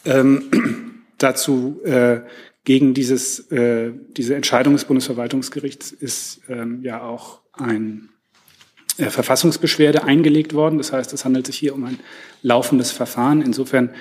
[0.03, 2.21] Ähm, dazu äh,
[2.63, 8.09] gegen dieses, äh, diese Entscheidung des Bundesverwaltungsgerichts ist ähm, ja auch ein
[8.97, 10.77] äh, Verfassungsbeschwerde eingelegt worden.
[10.77, 11.99] Das heißt, es handelt sich hier um ein
[12.41, 13.41] laufendes Verfahren.
[13.41, 13.91] Insofern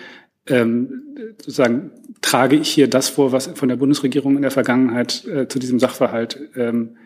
[0.48, 1.02] ähm,
[1.38, 1.90] sozusagen
[2.22, 5.78] trage ich hier das vor, was von der Bundesregierung in der Vergangenheit äh, zu diesem
[5.78, 6.96] Sachverhalt ähm,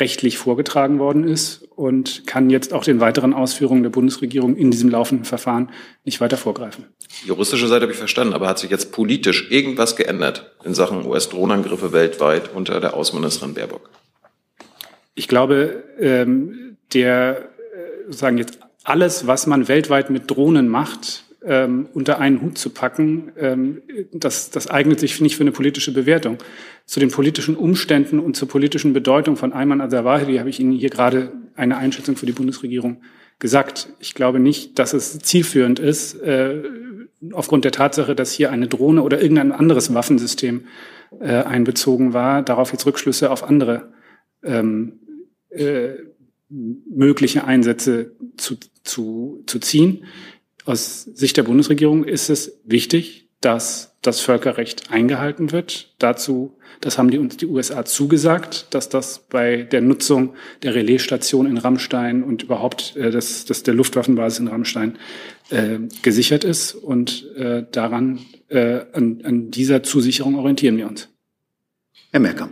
[0.00, 4.90] rechtlich vorgetragen worden ist und kann jetzt auch den weiteren Ausführungen der Bundesregierung in diesem
[4.90, 5.70] laufenden Verfahren
[6.04, 6.84] nicht weiter vorgreifen.
[7.22, 11.04] Die juristische Seite habe ich verstanden, aber hat sich jetzt politisch irgendwas geändert in Sachen
[11.04, 13.90] US-Drohnenangriffe weltweit unter der Außenministerin Baerbock?
[15.14, 17.48] Ich glaube, ähm, der
[18.08, 22.70] äh, sagen jetzt alles, was man weltweit mit Drohnen macht, ähm, unter einen Hut zu
[22.70, 23.82] packen, ähm,
[24.12, 26.38] das, das eignet sich nicht für eine politische Bewertung.
[26.84, 30.90] Zu den politischen Umständen und zur politischen Bedeutung von Ayman al-Zawahiri habe ich Ihnen hier
[30.90, 33.02] gerade eine Einschätzung für die Bundesregierung
[33.38, 33.88] gesagt.
[34.00, 36.62] Ich glaube nicht, dass es zielführend ist, äh,
[37.32, 40.64] aufgrund der Tatsache, dass hier eine Drohne oder irgendein anderes Waffensystem
[41.20, 43.92] äh, einbezogen war, darauf jetzt Rückschlüsse auf andere
[44.42, 45.00] ähm,
[45.50, 45.90] äh,
[46.48, 50.04] mögliche Einsätze zu, zu, zu ziehen.
[50.64, 55.94] Aus Sicht der Bundesregierung ist es wichtig, dass das Völkerrecht eingehalten wird.
[55.98, 61.46] Dazu, das haben die uns die USA zugesagt, dass das bei der Nutzung der Relaisstation
[61.46, 64.98] in Rammstein und überhaupt äh, das, das der Luftwaffenbasis in Rammstein
[65.50, 66.74] äh, gesichert ist.
[66.74, 71.08] Und äh, daran, äh, an, an dieser Zusicherung orientieren wir uns.
[72.10, 72.50] Herr Merker.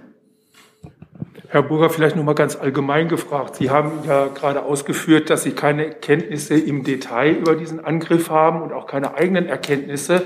[1.49, 3.57] Herr Burger, vielleicht noch mal ganz allgemein gefragt.
[3.57, 8.63] Sie haben ja gerade ausgeführt, dass Sie keine Kenntnisse im Detail über diesen Angriff haben
[8.63, 10.23] und auch keine eigenen Erkenntnisse.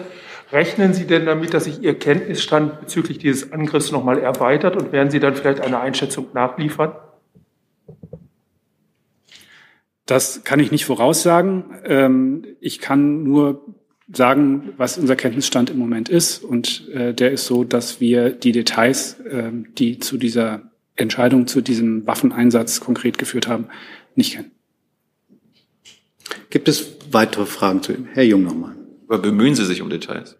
[0.50, 4.92] Rechnen Sie denn damit, dass sich Ihr Kenntnisstand bezüglich dieses Angriffs noch mal erweitert und
[4.92, 6.92] werden Sie dann vielleicht eine Einschätzung nachliefern?
[10.06, 11.64] Das kann ich nicht voraussagen.
[11.84, 13.64] Ähm, ich kann nur
[14.12, 16.42] sagen, was unser Kenntnisstand im Moment ist.
[16.42, 20.69] Und äh, der ist so, dass wir die Details, ähm, die zu dieser
[21.00, 23.66] Entscheidung zu diesem Waffeneinsatz konkret geführt haben,
[24.14, 24.50] nicht kennen.
[26.50, 28.08] Gibt es weitere Fragen zu ihm?
[28.12, 28.76] Herr Jung nochmal.
[29.08, 30.36] Aber bemühen Sie sich um Details.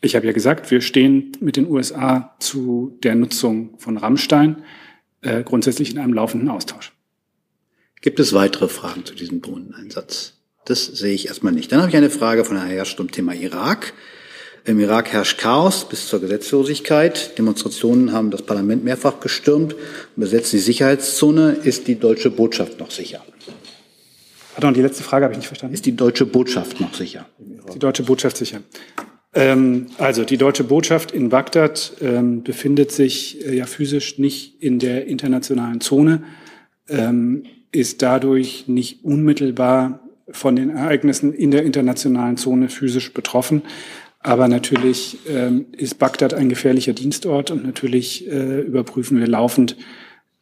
[0.00, 4.62] Ich habe ja gesagt, wir stehen mit den USA zu der Nutzung von Rammstein
[5.22, 6.92] äh, grundsätzlich in einem laufenden Austausch.
[8.02, 10.34] Gibt es weitere Fragen zu diesem Drohneneinsatz?
[10.66, 11.72] Das sehe ich erstmal nicht.
[11.72, 13.94] Dann habe ich eine Frage von Herrn Herrscht zum Thema Irak.
[14.66, 17.36] Im Irak herrscht Chaos bis zur Gesetzlosigkeit.
[17.36, 19.76] Demonstrationen haben das Parlament mehrfach gestürmt
[20.16, 21.52] besetzen die Sicherheitszone.
[21.64, 23.22] Ist die deutsche Botschaft noch sicher?
[24.54, 25.74] Pardon, die letzte Frage habe ich nicht verstanden.
[25.74, 27.26] Ist die deutsche Botschaft noch sicher?
[27.74, 28.62] Die deutsche Botschaft sicher.
[29.34, 34.78] Ähm, also die deutsche Botschaft in Bagdad ähm, befindet sich äh, ja physisch nicht in
[34.78, 36.22] der internationalen Zone,
[36.88, 40.00] ähm, ist dadurch nicht unmittelbar
[40.30, 43.62] von den Ereignissen in der internationalen Zone physisch betroffen.
[44.24, 49.76] Aber natürlich ähm, ist Bagdad ein gefährlicher Dienstort und natürlich äh, überprüfen wir laufend,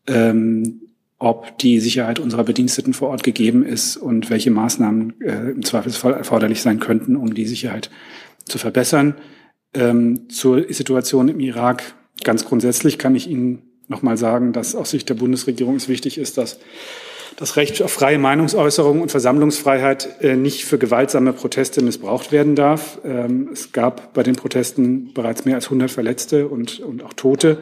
[0.07, 0.83] ähm,
[1.19, 6.13] ob die Sicherheit unserer Bediensteten vor Ort gegeben ist und welche Maßnahmen äh, im Zweifelsfall
[6.13, 7.91] erforderlich sein könnten, um die Sicherheit
[8.45, 9.17] zu verbessern.
[9.75, 15.09] Ähm, zur Situation im Irak ganz grundsätzlich kann ich Ihnen nochmal sagen, dass aus Sicht
[15.09, 16.61] der Bundesregierung es wichtig ist, dass
[17.43, 23.01] das Recht auf freie Meinungsäußerung und Versammlungsfreiheit äh, nicht für gewaltsame Proteste missbraucht werden darf.
[23.05, 27.59] Ähm, es gab bei den Protesten bereits mehr als 100 Verletzte und, und auch Tote.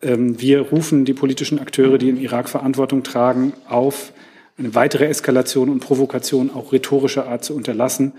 [0.00, 4.14] Ähm, wir rufen die politischen Akteure, die im Irak Verantwortung tragen, auf,
[4.56, 8.14] eine weitere Eskalation und Provokation auch rhetorischer Art zu unterlassen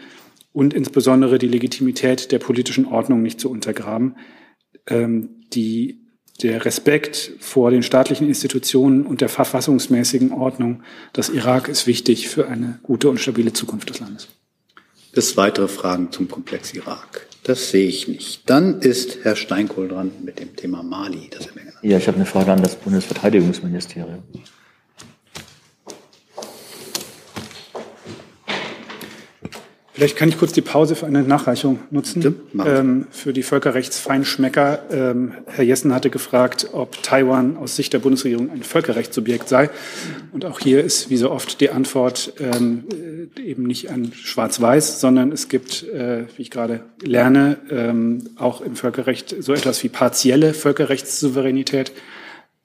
[0.52, 4.16] und insbesondere die Legitimität der politischen Ordnung nicht zu untergraben.
[4.86, 6.03] Ähm, die
[6.42, 10.84] der Respekt vor den staatlichen Institutionen und der verfassungsmäßigen Ordnung
[11.16, 14.28] des Irak ist wichtig für eine gute und stabile Zukunft des Landes.
[15.14, 17.28] Bis weitere Fragen zum Komplex Irak?
[17.44, 18.50] Das sehe ich nicht.
[18.50, 21.30] Dann ist Herr Steinkohl dran mit dem Thema Mali.
[21.30, 21.50] Das
[21.84, 24.24] ja, ich habe eine Frage an das Bundesverteidigungsministerium.
[29.94, 32.36] Vielleicht kann ich kurz die Pause für eine Nachreichung nutzen.
[32.66, 34.80] Ähm, für die Völkerrechtsfeinschmecker.
[34.92, 39.70] Ähm, Herr Jessen hatte gefragt, ob Taiwan aus Sicht der Bundesregierung ein Völkerrechtssubjekt sei.
[40.32, 42.86] Und auch hier ist, wie so oft, die Antwort ähm,
[43.38, 48.76] eben nicht ein Schwarz-Weiß, sondern es gibt, äh, wie ich gerade lerne, ähm, auch im
[48.76, 51.92] Völkerrecht so etwas wie partielle Völkerrechtssouveränität.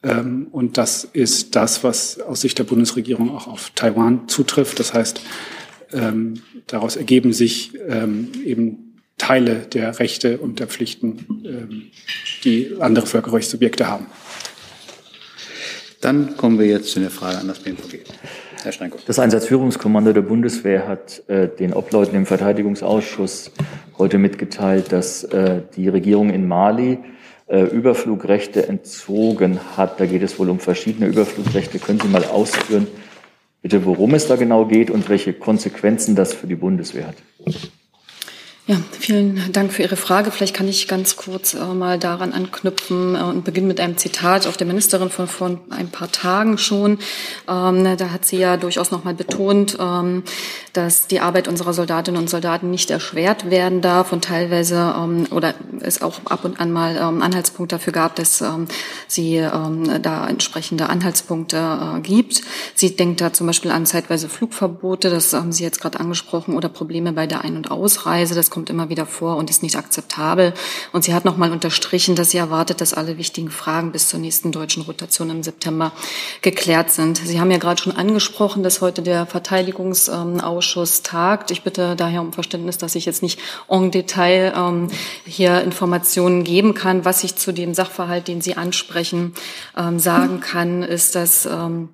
[0.03, 4.81] Ähm, und das ist das, was aus Sicht der Bundesregierung auch auf Taiwan zutrifft.
[4.81, 5.21] Das heißt,
[5.93, 8.89] ähm, daraus ergeben sich ähm, eben
[9.19, 11.83] Teile der Rechte und der Pflichten, ähm,
[12.45, 14.07] die andere Völkerrechtssubjekte haben.
[16.01, 18.05] Dann kommen wir jetzt zu der Frage an das BMVG.
[18.63, 19.01] Herr Steinkow.
[19.05, 23.53] Das Einsatzführungskommando der Bundeswehr hat äh, den Obleuten im Verteidigungsausschuss
[23.99, 26.99] heute mitgeteilt, dass äh, die Regierung in Mali
[27.47, 30.01] äh, Überflugrechte entzogen hat.
[30.01, 31.79] Da geht es wohl um verschiedene Überflugrechte.
[31.79, 32.87] Können Sie mal ausführen,
[33.63, 37.17] bitte, worum es da genau geht und welche Konsequenzen das für die Bundeswehr hat.
[38.69, 40.31] Ja, vielen Dank für Ihre Frage.
[40.31, 44.47] Vielleicht kann ich ganz kurz äh, mal daran anknüpfen äh, und beginnen mit einem Zitat
[44.47, 46.99] auf der Ministerin von vor ein paar Tagen schon.
[47.49, 50.23] Ähm, da hat sie ja durchaus noch mal betont, ähm,
[50.75, 55.55] dass die Arbeit unserer Soldatinnen und Soldaten nicht erschwert werden darf und teilweise ähm, oder
[55.81, 58.69] es auch ab und an mal ähm, Anhaltspunkt dafür gab, dass ähm,
[59.07, 62.43] sie ähm, da entsprechende Anhaltspunkte äh, gibt.
[62.75, 66.69] Sie denkt da zum Beispiel an zeitweise Flugverbote, das haben Sie jetzt gerade angesprochen, oder
[66.69, 68.35] Probleme bei der Ein- und Ausreise.
[68.35, 70.53] Das kommt immer wieder vor und ist nicht akzeptabel.
[70.93, 74.51] Und sie hat nochmal unterstrichen, dass sie erwartet, dass alle wichtigen Fragen bis zur nächsten
[74.51, 75.93] deutschen Rotation im September
[76.43, 77.19] geklärt sind.
[77.19, 81.53] Sie haben ja gerade schon angesprochen, dass heute der Verteidigungsausschuss tagt.
[81.53, 83.39] Ich bitte daher um Verständnis, dass ich jetzt nicht
[83.69, 84.89] en Detail ähm,
[85.25, 87.05] hier Informationen geben kann.
[87.05, 89.35] Was ich zu dem Sachverhalt, den Sie ansprechen,
[89.77, 91.91] ähm, sagen kann, ist, dass ähm,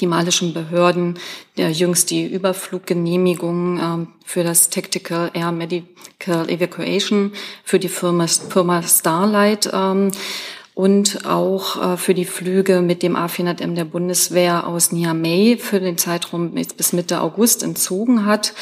[0.00, 1.18] die malischen Behörden
[1.56, 7.32] der jüngst die Überfluggenehmigung ähm, für das Tactical Air Medical Evacuation
[7.64, 10.10] für die Firma, Firma Starlight ähm,
[10.74, 15.98] und auch äh, für die Flüge mit dem A400M der Bundeswehr aus Niamey für den
[15.98, 18.54] Zeitraum bis Mitte August entzogen hat.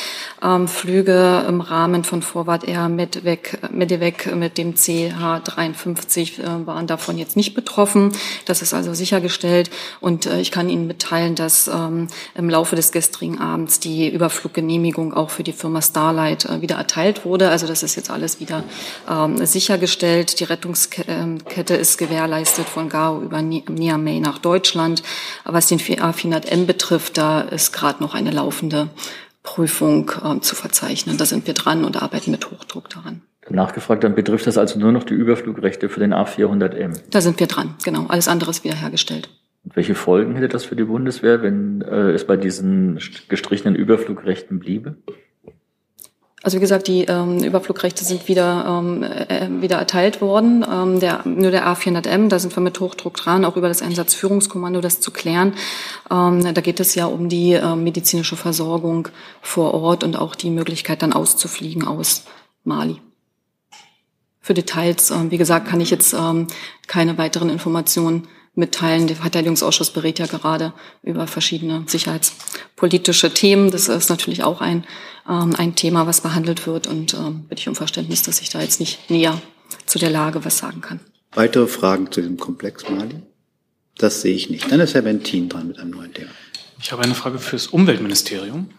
[0.43, 7.17] Ähm, Flüge im Rahmen von Forward Air Medevec, Medevec mit dem CH53 äh, waren davon
[7.17, 8.11] jetzt nicht betroffen.
[8.45, 12.91] Das ist also sichergestellt und äh, ich kann Ihnen mitteilen, dass ähm, im Laufe des
[12.91, 17.51] gestrigen Abends die Überfluggenehmigung auch für die Firma Starlight wieder erteilt wurde.
[17.51, 18.65] Also das ist jetzt alles wieder
[19.09, 20.41] ähm, sichergestellt.
[20.41, 25.05] Die Rettungskette ist gewährleistet von Gao über Niamey nach Deutschland.
[25.45, 28.89] Was den A400M betrifft, da ist gerade noch eine laufende
[29.45, 31.17] Prüfung äh, zu verzeichnen.
[31.17, 33.23] Da sind wir dran und arbeiten mit Hochdruck daran.
[33.49, 37.01] Nachgefragt, dann betrifft das also nur noch die Überflugrechte für den A400M.
[37.11, 38.07] Da sind wir dran, genau.
[38.09, 39.29] Alles andere ist wiederhergestellt.
[39.65, 44.59] Und welche Folgen hätte das für die Bundeswehr, wenn äh, es bei diesen gestrichenen Überflugrechten
[44.59, 44.97] bliebe?
[46.43, 50.65] Also wie gesagt, die ähm, Überflugrechte sind wieder, ähm, äh, wieder erteilt worden.
[50.71, 54.81] Ähm, der, nur der A400M, da sind wir mit Hochdruck dran, auch über das Einsatzführungskommando
[54.81, 55.53] das zu klären.
[56.11, 59.09] Ähm, da geht es ja um die äh, medizinische Versorgung
[59.43, 62.25] vor Ort und auch die Möglichkeit dann auszufliegen aus
[62.65, 62.97] Mali.
[64.41, 66.47] Für Details, äh, wie gesagt, kann ich jetzt ähm,
[66.87, 69.07] keine weiteren Informationen mitteilen.
[69.07, 70.73] Der Verteidigungsausschuss berät ja gerade
[71.03, 73.71] über verschiedene sicherheitspolitische Themen.
[73.71, 74.85] Das ist natürlich auch ein,
[75.29, 76.87] ähm, ein Thema, was behandelt wird.
[76.87, 79.41] Und ähm, bitte ich um Verständnis, dass ich da jetzt nicht näher
[79.87, 81.01] zu der Lage was sagen kann.
[81.33, 83.23] Weitere Fragen zu dem Komplex Mali?
[83.97, 84.71] Das sehe ich nicht.
[84.71, 86.31] Dann ist Herr Bentin dran mit einem neuen Thema.
[86.83, 88.71] Ich habe eine Frage fürs Umweltministerium.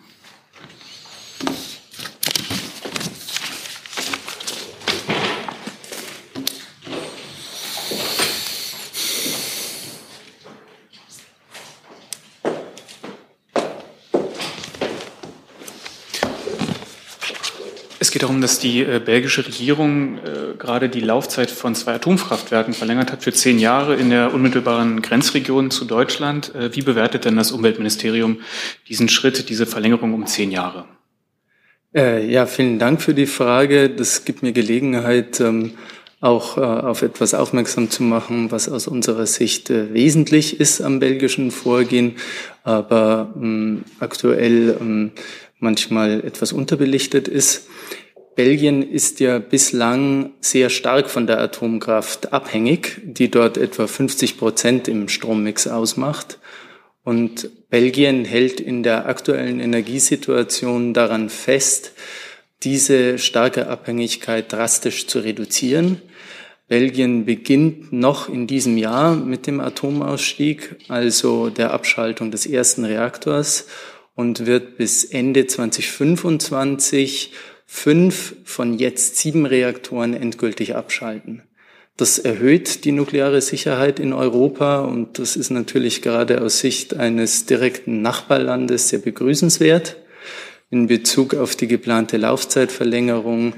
[18.12, 22.74] Es geht darum, dass die äh, belgische Regierung äh, gerade die Laufzeit von zwei Atomkraftwerken
[22.74, 26.54] verlängert hat für zehn Jahre in der unmittelbaren Grenzregion zu Deutschland.
[26.54, 28.42] Äh, wie bewertet denn das Umweltministerium
[28.90, 30.84] diesen Schritt, diese Verlängerung um zehn Jahre?
[31.96, 33.90] Äh, ja, vielen Dank für die Frage.
[33.90, 35.76] Das gibt mir Gelegenheit, ähm,
[36.20, 41.00] auch äh, auf etwas aufmerksam zu machen, was aus unserer Sicht äh, wesentlich ist am
[41.00, 42.18] belgischen Vorgehen,
[42.66, 45.12] aber ähm, aktuell ähm,
[45.62, 47.70] manchmal etwas unterbelichtet ist.
[48.44, 54.88] Belgien ist ja bislang sehr stark von der Atomkraft abhängig, die dort etwa 50 Prozent
[54.88, 56.40] im Strommix ausmacht.
[57.04, 61.92] Und Belgien hält in der aktuellen Energiesituation daran fest,
[62.64, 66.02] diese starke Abhängigkeit drastisch zu reduzieren.
[66.68, 73.68] Belgien beginnt noch in diesem Jahr mit dem Atomausstieg, also der Abschaltung des ersten Reaktors
[74.16, 77.34] und wird bis Ende 2025
[77.74, 81.42] fünf von jetzt sieben Reaktoren endgültig abschalten.
[81.96, 87.46] Das erhöht die nukleare Sicherheit in Europa und das ist natürlich gerade aus Sicht eines
[87.46, 89.96] direkten Nachbarlandes sehr begrüßenswert.
[90.70, 93.54] In Bezug auf die geplante Laufzeitverlängerung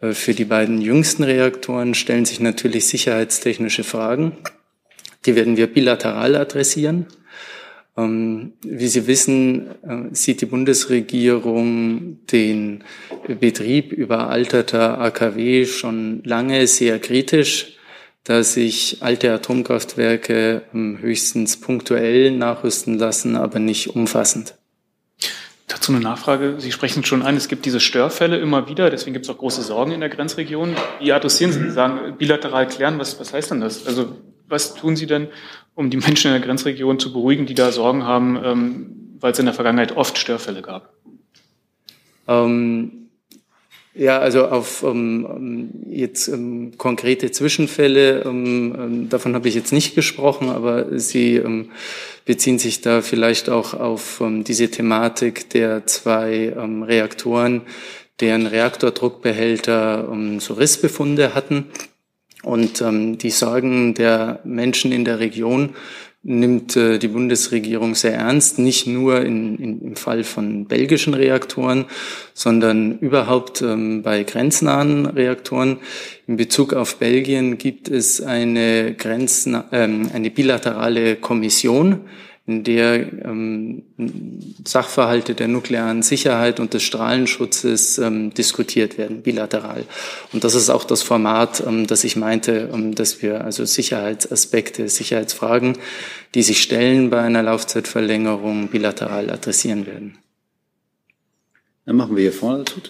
[0.00, 4.38] äh, für die beiden jüngsten Reaktoren stellen sich natürlich sicherheitstechnische Fragen.
[5.26, 7.06] Die werden wir bilateral adressieren.
[7.98, 12.84] Ähm, wie Sie wissen, äh, sieht die Bundesregierung den
[13.40, 17.76] Betrieb überalterter AKW schon lange sehr kritisch,
[18.22, 24.54] da sich alte Atomkraftwerke ähm, höchstens punktuell nachrüsten lassen, aber nicht umfassend.
[25.66, 26.54] Dazu eine Nachfrage.
[26.58, 29.62] Sie sprechen schon an, es gibt diese Störfälle immer wieder, deswegen gibt es auch große
[29.62, 30.76] Sorgen in der Grenzregion.
[31.00, 31.60] Wie adressieren Sie?
[31.60, 33.86] Sie sagen, bilateral klären, was, was heißt denn das?
[33.86, 34.16] Also
[34.48, 35.28] was tun Sie denn,
[35.78, 39.38] um die Menschen in der Grenzregion zu beruhigen, die da Sorgen haben, ähm, weil es
[39.38, 40.92] in der Vergangenheit oft Störfälle gab?
[42.26, 43.08] Ähm,
[43.94, 49.94] Ja, also auf ähm, jetzt ähm, konkrete Zwischenfälle, ähm, ähm davon habe ich jetzt nicht
[49.94, 51.70] gesprochen, aber Sie ähm,
[52.24, 57.62] beziehen sich da vielleicht auch auf diese Thematik der zwei Reaktoren,
[58.20, 61.66] deren Reaktordruckbehälter so Rissbefunde hatten.
[62.44, 65.74] Und die Sorgen der Menschen in der Region
[66.22, 71.86] nimmt äh, die Bundesregierung sehr ernst, nicht nur in, in, im Fall von belgischen Reaktoren,
[72.34, 75.78] sondern überhaupt ähm, bei grenznahen Reaktoren.
[76.26, 82.00] In Bezug auf Belgien gibt es eine, Grenzen, ähm, eine bilaterale Kommission,
[82.48, 83.82] in der ähm,
[84.64, 89.84] Sachverhalte der nuklearen Sicherheit und des Strahlenschutzes ähm, diskutiert werden, bilateral.
[90.32, 94.88] Und das ist auch das Format, ähm, das ich meinte, ähm, dass wir also Sicherheitsaspekte,
[94.88, 95.76] Sicherheitsfragen,
[96.34, 100.16] die sich stellen bei einer Laufzeitverlängerung, bilateral adressieren werden.
[101.84, 102.80] Dann machen wir hier vorne dazu.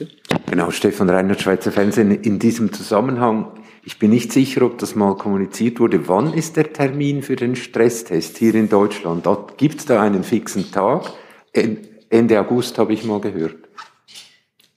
[0.48, 2.12] Genau, Stefan Reinhardt, Schweizer Fernsehen.
[2.12, 3.57] In diesem Zusammenhang
[3.88, 6.08] ich bin nicht sicher, ob das mal kommuniziert wurde.
[6.08, 9.26] Wann ist der Termin für den Stresstest hier in Deutschland?
[9.56, 11.10] Gibt es da einen fixen Tag?
[11.54, 13.56] Ende August habe ich mal gehört.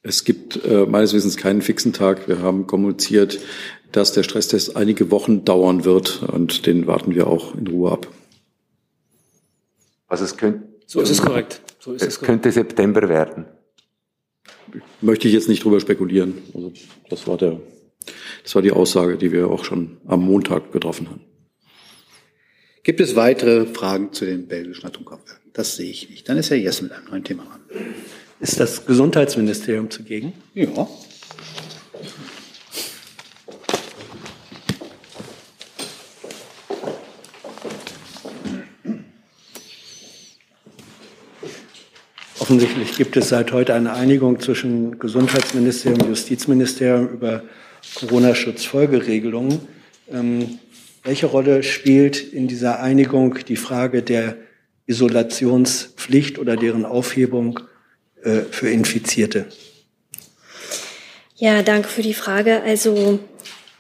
[0.02, 2.30] Es gibt äh, meines Wissens keinen fixen Tag.
[2.30, 3.40] Wir haben kommuniziert,
[3.92, 8.08] dass der Stresstest einige Wochen dauern wird und den warten wir auch in Ruhe ab.
[10.08, 11.62] Also es könnte, so ist es korrekt.
[11.80, 13.44] So ist es, es könnte September werden.
[15.02, 16.38] Möchte ich jetzt nicht drüber spekulieren.
[16.54, 16.72] Also
[17.10, 17.60] das war der
[18.44, 21.22] das war die Aussage, die wir auch schon am Montag getroffen haben.
[22.84, 25.52] Gibt es weitere Fragen zu den belgischen Atomkraftwerken?
[25.54, 26.28] Das sehe ich nicht.
[26.28, 27.62] Dann ist Herr Jessen mit einem neuen Thema dran.
[28.40, 30.34] Ist das Gesundheitsministerium zugegen?
[30.56, 30.88] Ja.
[42.40, 47.44] Offensichtlich gibt es seit heute eine Einigung zwischen Gesundheitsministerium und Justizministerium über
[47.96, 49.60] Corona-Schutzfolgeregelungen.
[50.12, 50.60] Ähm,
[51.04, 54.38] welche Rolle spielt in dieser Einigung die Frage der
[54.86, 57.60] Isolationspflicht oder deren Aufhebung
[58.24, 59.48] äh, für Infizierte?
[61.36, 62.62] Ja, danke für die Frage.
[62.62, 63.20] Also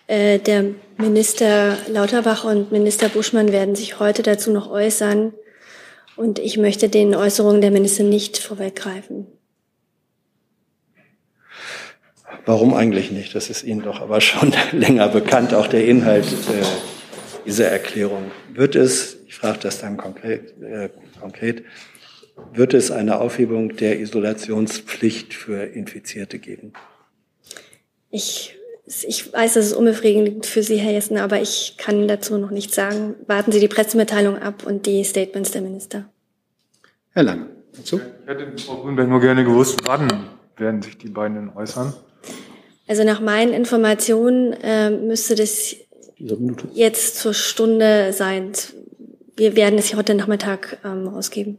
[0.08, 0.66] äh, der
[0.98, 5.34] Minister Lauterbach und Minister Buschmann werden sich heute dazu noch äußern.
[6.16, 9.28] Und ich möchte den Äußerungen der Minister nicht vorweggreifen.
[12.46, 13.36] Warum eigentlich nicht?
[13.36, 16.66] Das ist Ihnen doch aber schon länger bekannt, auch der Inhalt äh,
[17.46, 18.32] dieser Erklärung.
[18.54, 20.90] Wird es, ich frage das dann konkret, äh,
[21.20, 21.64] konkret,
[22.54, 26.74] wird es eine Aufhebung der Isolationspflicht für Infizierte geben?
[28.10, 32.52] Ich, ich weiß, das ist unbefriedigend für Sie, Herr Jessen, aber ich kann dazu noch
[32.52, 33.16] nichts sagen.
[33.28, 36.10] Warten Sie die Pressemitteilung ab und die Statements der Minister.
[37.12, 38.02] Herr Lang, dazu?
[38.24, 40.08] Ich hätte Frau Grünberg nur gerne gewusst, wann
[40.62, 41.94] werden sich die beiden äußern?
[42.88, 45.76] Also nach meinen Informationen äh, müsste das
[46.74, 48.54] jetzt zur Stunde sein.
[49.36, 51.58] Wir werden es heute Nachmittag ähm, rausgeben.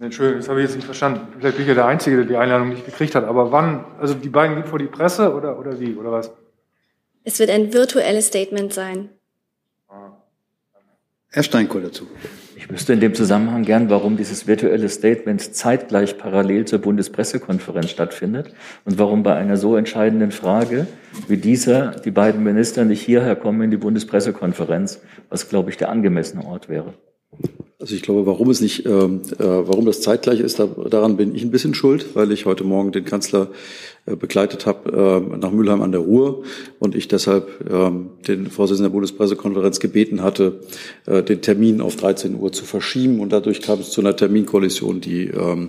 [0.00, 1.26] Entschuldigung, das habe ich jetzt nicht verstanden.
[1.38, 3.24] Vielleicht bin ich ja der Einzige, der die Einladung nicht gekriegt hat.
[3.24, 3.84] Aber wann?
[3.98, 5.94] Also die beiden gehen vor die Presse oder, oder wie?
[5.94, 6.30] Oder was?
[7.24, 9.10] Es wird ein virtuelles Statement sein.
[11.30, 12.06] Herr Steinkohl dazu.
[12.58, 18.52] Ich wüsste in dem Zusammenhang gern, warum dieses virtuelle Statement zeitgleich parallel zur Bundespressekonferenz stattfindet
[18.84, 20.88] und warum bei einer so entscheidenden Frage
[21.28, 25.88] wie dieser die beiden Minister nicht hierher kommen in die Bundespressekonferenz, was, glaube ich, der
[25.88, 26.94] angemessene Ort wäre.
[27.80, 31.32] Also ich glaube, warum es nicht, ähm, äh, warum das zeitgleich ist, da, daran bin
[31.32, 33.50] ich ein bisschen schuld, weil ich heute Morgen den Kanzler
[34.04, 36.42] äh, begleitet habe äh, nach Mülheim an der Ruhr
[36.80, 37.90] und ich deshalb äh,
[38.26, 40.58] den Vorsitzenden der Bundespressekonferenz gebeten hatte,
[41.06, 45.00] äh, den Termin auf 13 Uhr zu verschieben und dadurch kam es zu einer Terminkollision,
[45.00, 45.68] die ähm,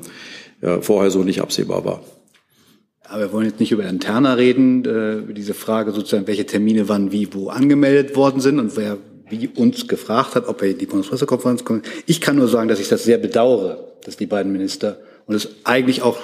[0.64, 2.02] ja, vorher so nicht absehbar war.
[3.04, 7.12] Aber wir wollen jetzt nicht über Interna reden, äh, diese Frage sozusagen, welche Termine wann
[7.12, 8.98] wie wo angemeldet worden sind und wer
[9.30, 11.88] wie uns gefragt hat, ob er in die Bundespressekonferenz kommt.
[12.06, 15.50] Ich kann nur sagen, dass ich das sehr bedauere, dass die beiden Minister und es
[15.64, 16.20] eigentlich auch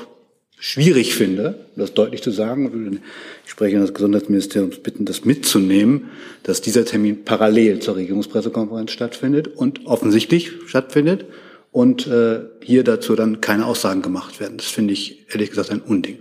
[0.57, 3.01] schwierig finde, das deutlich zu sagen,
[3.45, 6.09] ich spreche des Gesundheitsministeriums bitten, das mitzunehmen,
[6.43, 11.25] dass dieser Termin parallel zur Regierungspressekonferenz stattfindet und offensichtlich stattfindet
[11.71, 14.57] und äh, hier dazu dann keine Aussagen gemacht werden.
[14.57, 16.19] Das finde ich ehrlich gesagt ein Unding.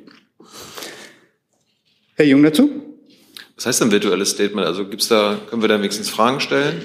[2.16, 2.70] Herr Jung dazu?
[3.57, 4.66] Was heißt denn virtuelles Statement?
[4.66, 6.82] Also gibt's da, können wir da wenigstens Fragen stellen?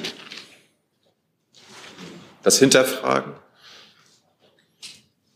[2.44, 3.34] Das Hinterfragen?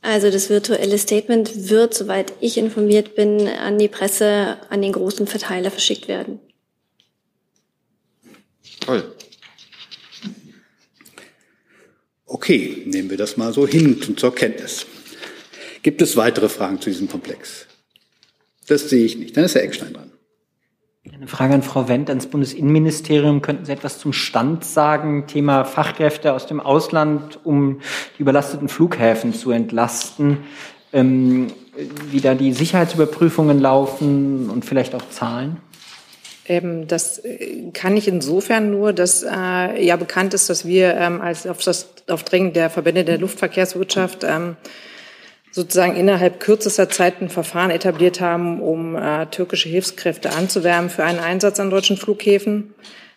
[0.01, 5.27] Also das virtuelle Statement wird, soweit ich informiert bin, an die Presse, an den großen
[5.27, 6.39] Verteiler verschickt werden.
[8.81, 9.15] Toll.
[12.25, 14.85] Okay, nehmen wir das mal so hin und zur Kenntnis.
[15.83, 17.67] Gibt es weitere Fragen zu diesem Komplex?
[18.67, 19.37] Das sehe ich nicht.
[19.37, 20.12] Dann ist Herr Eckstein dran.
[21.11, 23.41] Eine Frage an Frau Wendt ans Bundesinnenministerium.
[23.41, 25.27] Könnten Sie etwas zum Stand sagen?
[25.27, 27.81] Thema Fachkräfte aus dem Ausland, um
[28.17, 30.37] die überlasteten Flughäfen zu entlasten.
[30.93, 31.47] Ähm,
[32.09, 35.57] wie da die Sicherheitsüberprüfungen laufen und vielleicht auch Zahlen?
[36.45, 41.19] Ähm, das äh, kann ich insofern nur, dass äh, ja bekannt ist, dass wir ähm,
[41.19, 44.55] als auf das auf Drängen der Verbände der Luftverkehrswirtschaft ähm,
[45.53, 51.19] sozusagen innerhalb kürzester Zeit ein Verfahren etabliert haben, um äh, türkische Hilfskräfte anzuwärmen für einen
[51.19, 52.73] Einsatz an deutschen Flughäfen.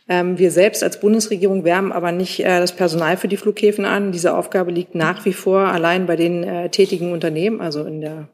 [0.07, 4.13] Ähm, wir selbst als Bundesregierung wärmen aber nicht äh, das Personal für die Flughäfen an.
[4.13, 8.29] Diese Aufgabe liegt nach wie vor allein bei den äh, tätigen Unternehmen, also in der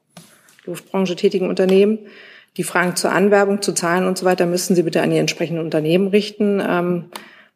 [0.66, 2.00] Luftbranche tätigen Unternehmen.
[2.56, 5.64] Die Fragen zur Anwerbung, zu Zahlen und so weiter müssen Sie bitte an die entsprechenden
[5.64, 6.60] Unternehmen richten.
[6.60, 7.04] Ähm,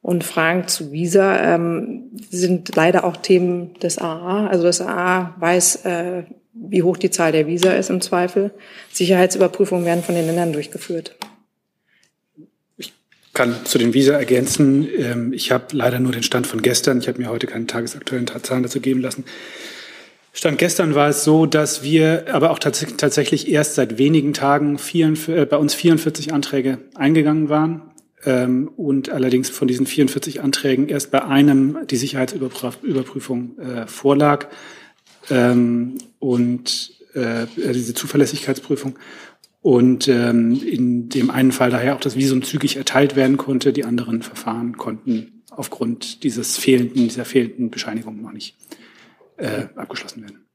[0.07, 4.47] und Fragen zu Visa ähm, sind leider auch Themen des AA.
[4.47, 6.23] Also das AA weiß, äh,
[6.55, 8.53] wie hoch die Zahl der Visa ist im Zweifel.
[8.93, 11.17] Sicherheitsüberprüfungen werden von den Ländern durchgeführt.
[12.77, 12.93] Ich
[13.35, 14.87] kann zu den Visa ergänzen.
[14.97, 17.01] Ähm, ich habe leider nur den Stand von gestern.
[17.01, 19.25] Ich habe mir heute keine tagesaktuellen Zahlen dazu geben lassen.
[20.33, 24.79] Stand gestern war es so, dass wir aber auch tats tatsächlich erst seit wenigen Tagen
[24.79, 27.83] 44, äh, bei uns 44 Anträge eingegangen waren
[28.25, 34.47] ähm, und allerdings von diesen 44 Anträgen erst bei einem die Sicherheitsüberprüfung äh, vorlag
[35.31, 38.99] ähm, und äh, diese Zuverlässigkeitsprüfung
[39.61, 43.73] und ähm, in dem einen Fall daher auch das Visum zügig erteilt werden konnte.
[43.73, 48.57] Die anderen Verfahren konnten aufgrund dieses fehlenden, dieser fehlenden Bescheinigung noch nicht
[49.37, 50.47] äh, abgeschlossen werden.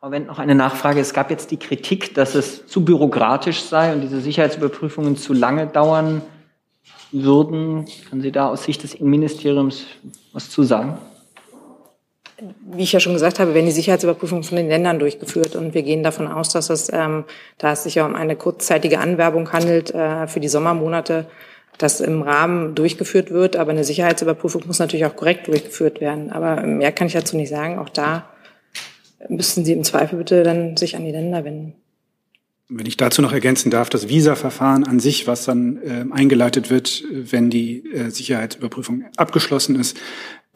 [0.00, 1.00] Frau Wendt, noch eine Nachfrage.
[1.00, 5.66] Es gab jetzt die Kritik, dass es zu bürokratisch sei und diese Sicherheitsüberprüfungen zu lange
[5.66, 6.22] dauern
[7.12, 7.86] würden.
[8.08, 9.86] Können Sie da aus Sicht des Innenministeriums
[10.32, 10.98] was zu sagen?
[12.70, 15.82] Wie ich ja schon gesagt habe, werden die Sicherheitsüberprüfungen von den Ländern durchgeführt und wir
[15.82, 17.24] gehen davon aus, dass es, ähm,
[17.56, 21.26] da es sich ja um eine kurzzeitige Anwerbung handelt äh, für die Sommermonate,
[21.78, 23.56] das im Rahmen durchgeführt wird.
[23.56, 26.30] Aber eine Sicherheitsüberprüfung muss natürlich auch korrekt durchgeführt werden.
[26.30, 27.78] Aber mehr kann ich dazu nicht sagen.
[27.78, 28.28] Auch da
[29.28, 31.74] müssten Sie im Zweifel bitte dann sich an die Länder wenden.
[32.68, 37.04] Wenn ich dazu noch ergänzen darf, das Visa-Verfahren an sich, was dann äh, eingeleitet wird,
[37.10, 39.96] wenn die äh, Sicherheitsüberprüfung abgeschlossen ist,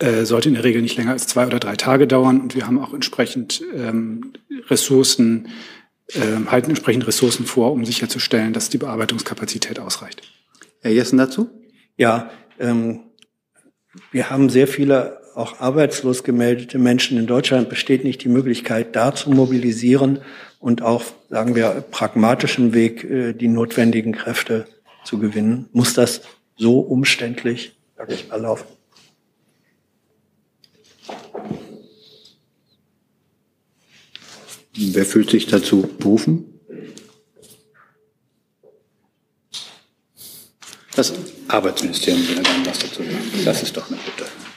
[0.01, 2.41] äh, sollte in der Regel nicht länger als zwei oder drei Tage dauern.
[2.41, 4.33] Und wir haben auch entsprechend ähm,
[4.69, 5.49] Ressourcen,
[6.09, 10.23] äh, halten entsprechend Ressourcen vor, um sicherzustellen, dass die Bearbeitungskapazität ausreicht.
[10.81, 11.49] Herr Jessen dazu?
[11.97, 13.01] Ja, ähm,
[14.11, 17.69] wir haben sehr viele auch arbeitslos gemeldete Menschen in Deutschland.
[17.69, 20.21] Besteht nicht die Möglichkeit, da zu mobilisieren
[20.59, 24.67] und auch, sagen wir, pragmatischen Weg äh, die notwendigen Kräfte
[25.05, 25.69] zu gewinnen?
[25.73, 26.23] Muss das
[26.57, 28.67] so umständlich, sage ich mal, laufen?
[34.75, 36.47] Wer fühlt sich dazu berufen?
[40.95, 41.13] Das
[41.49, 43.19] Arbeitsministerium will dann was dazu sagen.
[43.45, 44.50] Das ist doch eine Bitte.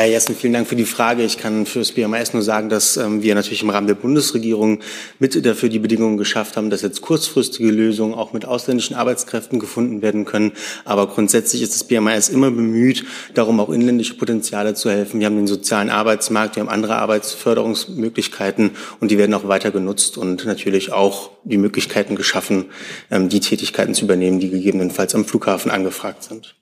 [0.00, 1.22] Herr Jessen, vielen Dank für die Frage.
[1.22, 4.80] Ich kann für das BMAS nur sagen, dass ähm, wir natürlich im Rahmen der Bundesregierung
[5.18, 10.00] mit dafür die Bedingungen geschafft haben, dass jetzt kurzfristige Lösungen auch mit ausländischen Arbeitskräften gefunden
[10.00, 10.52] werden können.
[10.86, 15.20] Aber grundsätzlich ist das BMAS immer bemüht, darum auch inländische Potenziale zu helfen.
[15.20, 18.70] Wir haben den sozialen Arbeitsmarkt, wir haben andere Arbeitsförderungsmöglichkeiten
[19.00, 22.70] und die werden auch weiter genutzt und natürlich auch die Möglichkeiten geschaffen,
[23.10, 26.54] ähm, die Tätigkeiten zu übernehmen, die gegebenenfalls am Flughafen angefragt sind.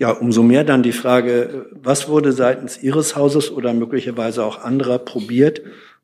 [0.00, 5.00] Ja, umso mehr dann die Frage, was wurde seitens Ihres Hauses oder möglicherweise auch anderer
[5.00, 5.60] probiert,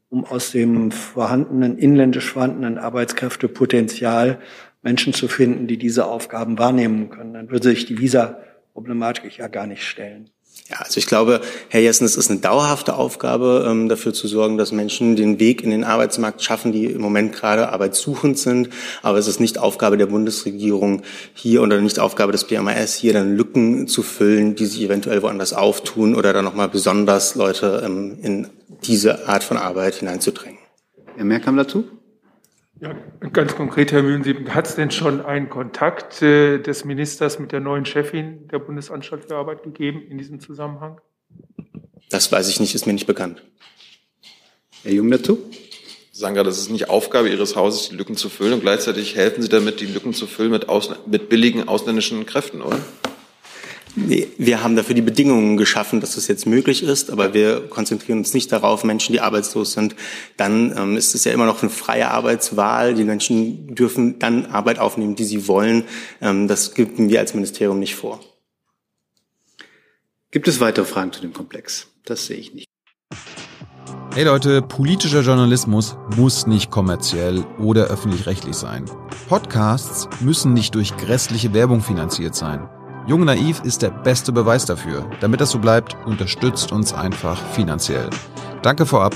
[0.09, 4.41] um aus dem vorhandenen, inländisch vorhandenen Arbeitskräftepotenzial
[4.83, 7.35] Menschen zu finden, die diese Aufgaben wahrnehmen können.
[7.35, 10.29] Dann würde sich die Visa-Problematik ja gar nicht stellen.
[10.71, 14.57] Ja, also ich glaube, Herr Jessen, es ist eine dauerhafte Aufgabe, ähm, dafür zu sorgen,
[14.57, 18.71] dass Menschen den Weg in den Arbeitsmarkt schaffen, die im Moment gerade arbeitssuchend sind.
[19.03, 21.03] Aber es ist nicht Aufgabe der Bundesregierung
[21.35, 25.53] hier oder nicht Aufgabe des BMAS, hier dann Lücken zu füllen, die sich eventuell woanders
[25.53, 28.49] auftun oder dann nochmal besonders Leute ähm, in
[28.85, 30.59] diese Art von Arbeit hineinzudrängen.
[31.17, 31.85] Herr Merkam dazu?
[32.81, 32.95] Ja,
[33.33, 37.61] ganz konkret, Herr Mühlensieben, hat es denn schon einen Kontakt äh, des Ministers mit der
[37.61, 41.01] neuen Chefin der Bundesanstalt für Arbeit gegeben in diesem Zusammenhang?
[42.11, 43.43] Das weiß ich nicht, ist mir nicht bekannt.
[44.83, 45.39] Herr Jung dazu?
[46.11, 49.17] Sie sagen gerade, es ist nicht Aufgabe Ihres Hauses, die Lücken zu füllen und gleichzeitig
[49.17, 52.79] helfen Sie damit, die Lücken zu füllen mit, Ausl mit billigen ausländischen Kräften, oder?
[53.97, 58.35] Wir haben dafür die Bedingungen geschaffen, dass das jetzt möglich ist, aber wir konzentrieren uns
[58.35, 59.95] nicht darauf, Menschen, die arbeitslos sind.
[60.37, 62.95] Dann ähm, ist es ja immer noch eine freie Arbeitswahl.
[62.95, 65.85] Die Menschen dürfen dann Arbeit aufnehmen, die sie wollen.
[66.21, 68.19] Ähm, das geben wir als Ministerium nicht vor.
[70.33, 71.87] Gibt es weitere Fragen zu dem Komplex?
[72.05, 72.67] Das sehe ich nicht.
[74.13, 78.85] Hey Leute, politischer Journalismus muss nicht kommerziell oder öffentlich-rechtlich sein.
[79.29, 82.69] Podcasts müssen nicht durch grässliche Werbung finanziert sein.
[83.07, 85.11] Jung Naiv ist der beste Beweis dafür.
[85.21, 88.09] Damit das so bleibt, unterstützt uns einfach finanziell.
[88.63, 89.15] Danke vorab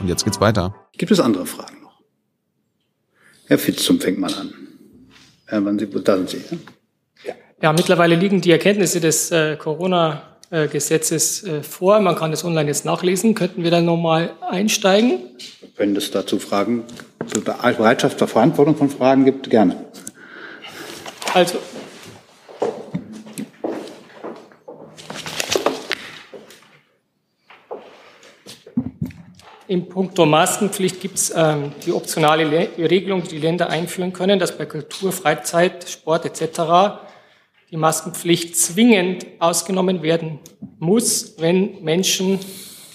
[0.00, 0.74] und jetzt geht's weiter.
[0.96, 2.00] Gibt es andere Fragen noch?
[3.46, 4.52] Herr Fitzum fängt mal an.
[5.46, 6.42] Herr, wann Sie, da sind Sie.
[7.24, 7.34] Ja?
[7.62, 12.00] ja, mittlerweile liegen die Erkenntnisse des äh, Corona-Gesetzes äh, vor.
[12.00, 13.36] Man kann das online jetzt nachlesen.
[13.36, 15.20] Könnten wir dann nochmal einsteigen?
[15.76, 16.82] Wenn es dazu Fragen
[17.28, 19.76] zur Bereitschaft zur Verantwortung von Fragen gibt, gerne.
[21.34, 21.58] Also,
[29.68, 34.38] Im Punkto Maskenpflicht gibt es ähm, die optionale Le Regelung, die die Länder einführen können,
[34.38, 37.02] dass bei Kultur, Freizeit, Sport etc.
[37.70, 40.38] die Maskenpflicht zwingend ausgenommen werden
[40.78, 42.38] muss, wenn Menschen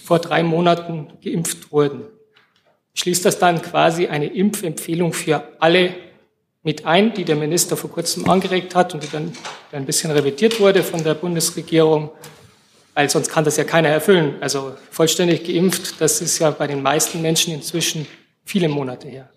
[0.04, 2.06] vor drei Monaten geimpft wurden.
[2.96, 5.94] Schließt das dann quasi eine Impfempfehlung für alle
[6.64, 9.32] mit ein, die der Minister vor kurzem angeregt hat und die dann
[9.72, 12.10] ein bisschen revidiert wurde von der Bundesregierung
[12.94, 14.36] weil sonst kann das ja keiner erfüllen.
[14.42, 18.08] Also vollständig geimpft, das ist ja bei den meisten Menschen inzwischen
[18.46, 19.30] viele Monate her.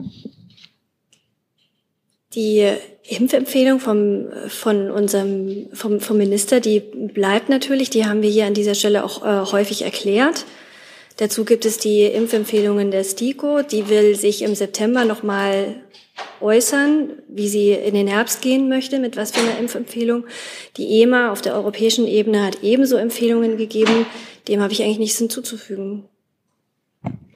[2.34, 2.70] Die
[3.08, 7.88] Impfempfehlung vom, von unserem, vom, vom Minister, die bleibt natürlich.
[7.88, 10.44] Die haben wir hier an dieser Stelle auch äh, häufig erklärt.
[11.16, 13.62] Dazu gibt es die Impfempfehlungen der STIKO.
[13.62, 15.76] Die will sich im September nochmal
[16.40, 20.24] äußern, wie sie in den Herbst gehen möchte, mit was für einer Impfempfehlung.
[20.76, 24.06] Die EMA auf der europäischen Ebene hat ebenso Empfehlungen gegeben.
[24.48, 26.04] Dem habe ich eigentlich nichts hinzuzufügen.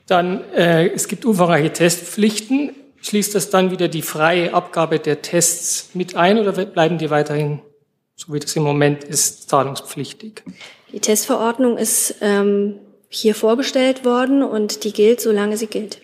[0.07, 2.75] Dann, äh, es gibt umfangreiche Testpflichten.
[3.01, 7.61] Schließt das dann wieder die freie Abgabe der Tests mit ein oder bleiben die weiterhin,
[8.17, 10.43] so wie das im Moment ist, zahlungspflichtig?
[10.93, 16.01] Die Testverordnung ist ähm, hier vorgestellt worden und die gilt, solange sie gilt.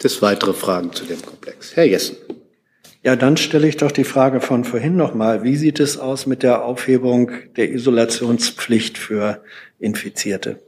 [0.00, 1.76] Gibt es weitere Fragen zu dem Komplex?
[1.76, 2.16] Herr Jessen.
[3.04, 5.42] Ja, dann stelle ich doch die Frage von vorhin nochmal.
[5.42, 9.44] Wie sieht es aus mit der Aufhebung der Isolationspflicht für
[9.78, 10.58] Infizierte?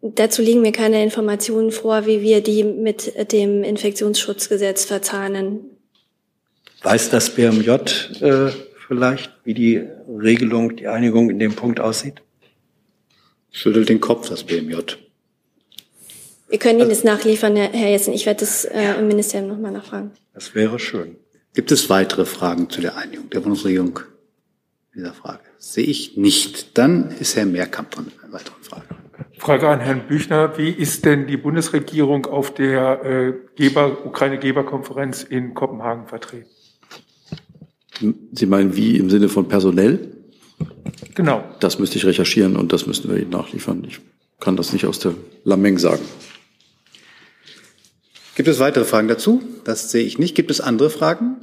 [0.00, 5.60] Dazu liegen mir keine Informationen vor, wie wir die mit dem Infektionsschutzgesetz verzahnen.
[6.82, 7.68] Weiß das BMJ
[8.22, 8.50] äh,
[8.88, 12.22] vielleicht, wie die Regelung, die Einigung in dem Punkt aussieht?
[13.50, 15.01] Schüttelt den Kopf, das BMJ.
[16.52, 18.12] Wir können Ihnen das nachliefern, Herr Jessen.
[18.12, 20.10] Ich werde das äh, im Ministerium nochmal nachfragen.
[20.34, 21.16] Das wäre schön.
[21.54, 24.00] Gibt es weitere Fragen zu der Einigung der Bundesregierung
[24.94, 25.40] dieser Frage?
[25.56, 26.76] Sehe ich nicht.
[26.76, 28.84] Dann ist Herr Mehrkamp von einer weiteren Frage.
[29.38, 30.58] Frage an Herrn Büchner.
[30.58, 36.50] Wie ist denn die Bundesregierung auf der äh, Geber, Ukraine-Geberkonferenz in Kopenhagen vertreten?
[38.32, 40.18] Sie meinen wie im Sinne von personell?
[41.14, 41.44] Genau.
[41.60, 43.82] Das müsste ich recherchieren und das müssten wir Ihnen nachliefern.
[43.88, 44.00] Ich
[44.38, 45.14] kann das nicht aus der
[45.44, 46.02] Lameng sagen.
[48.34, 49.42] Gibt es weitere Fragen dazu?
[49.64, 50.34] Das sehe ich nicht.
[50.34, 51.36] Gibt es andere Fragen?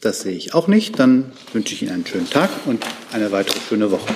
[0.00, 0.98] Das sehe ich auch nicht.
[0.98, 4.06] Dann wünsche ich Ihnen einen schönen Tag und eine weitere schöne Woche.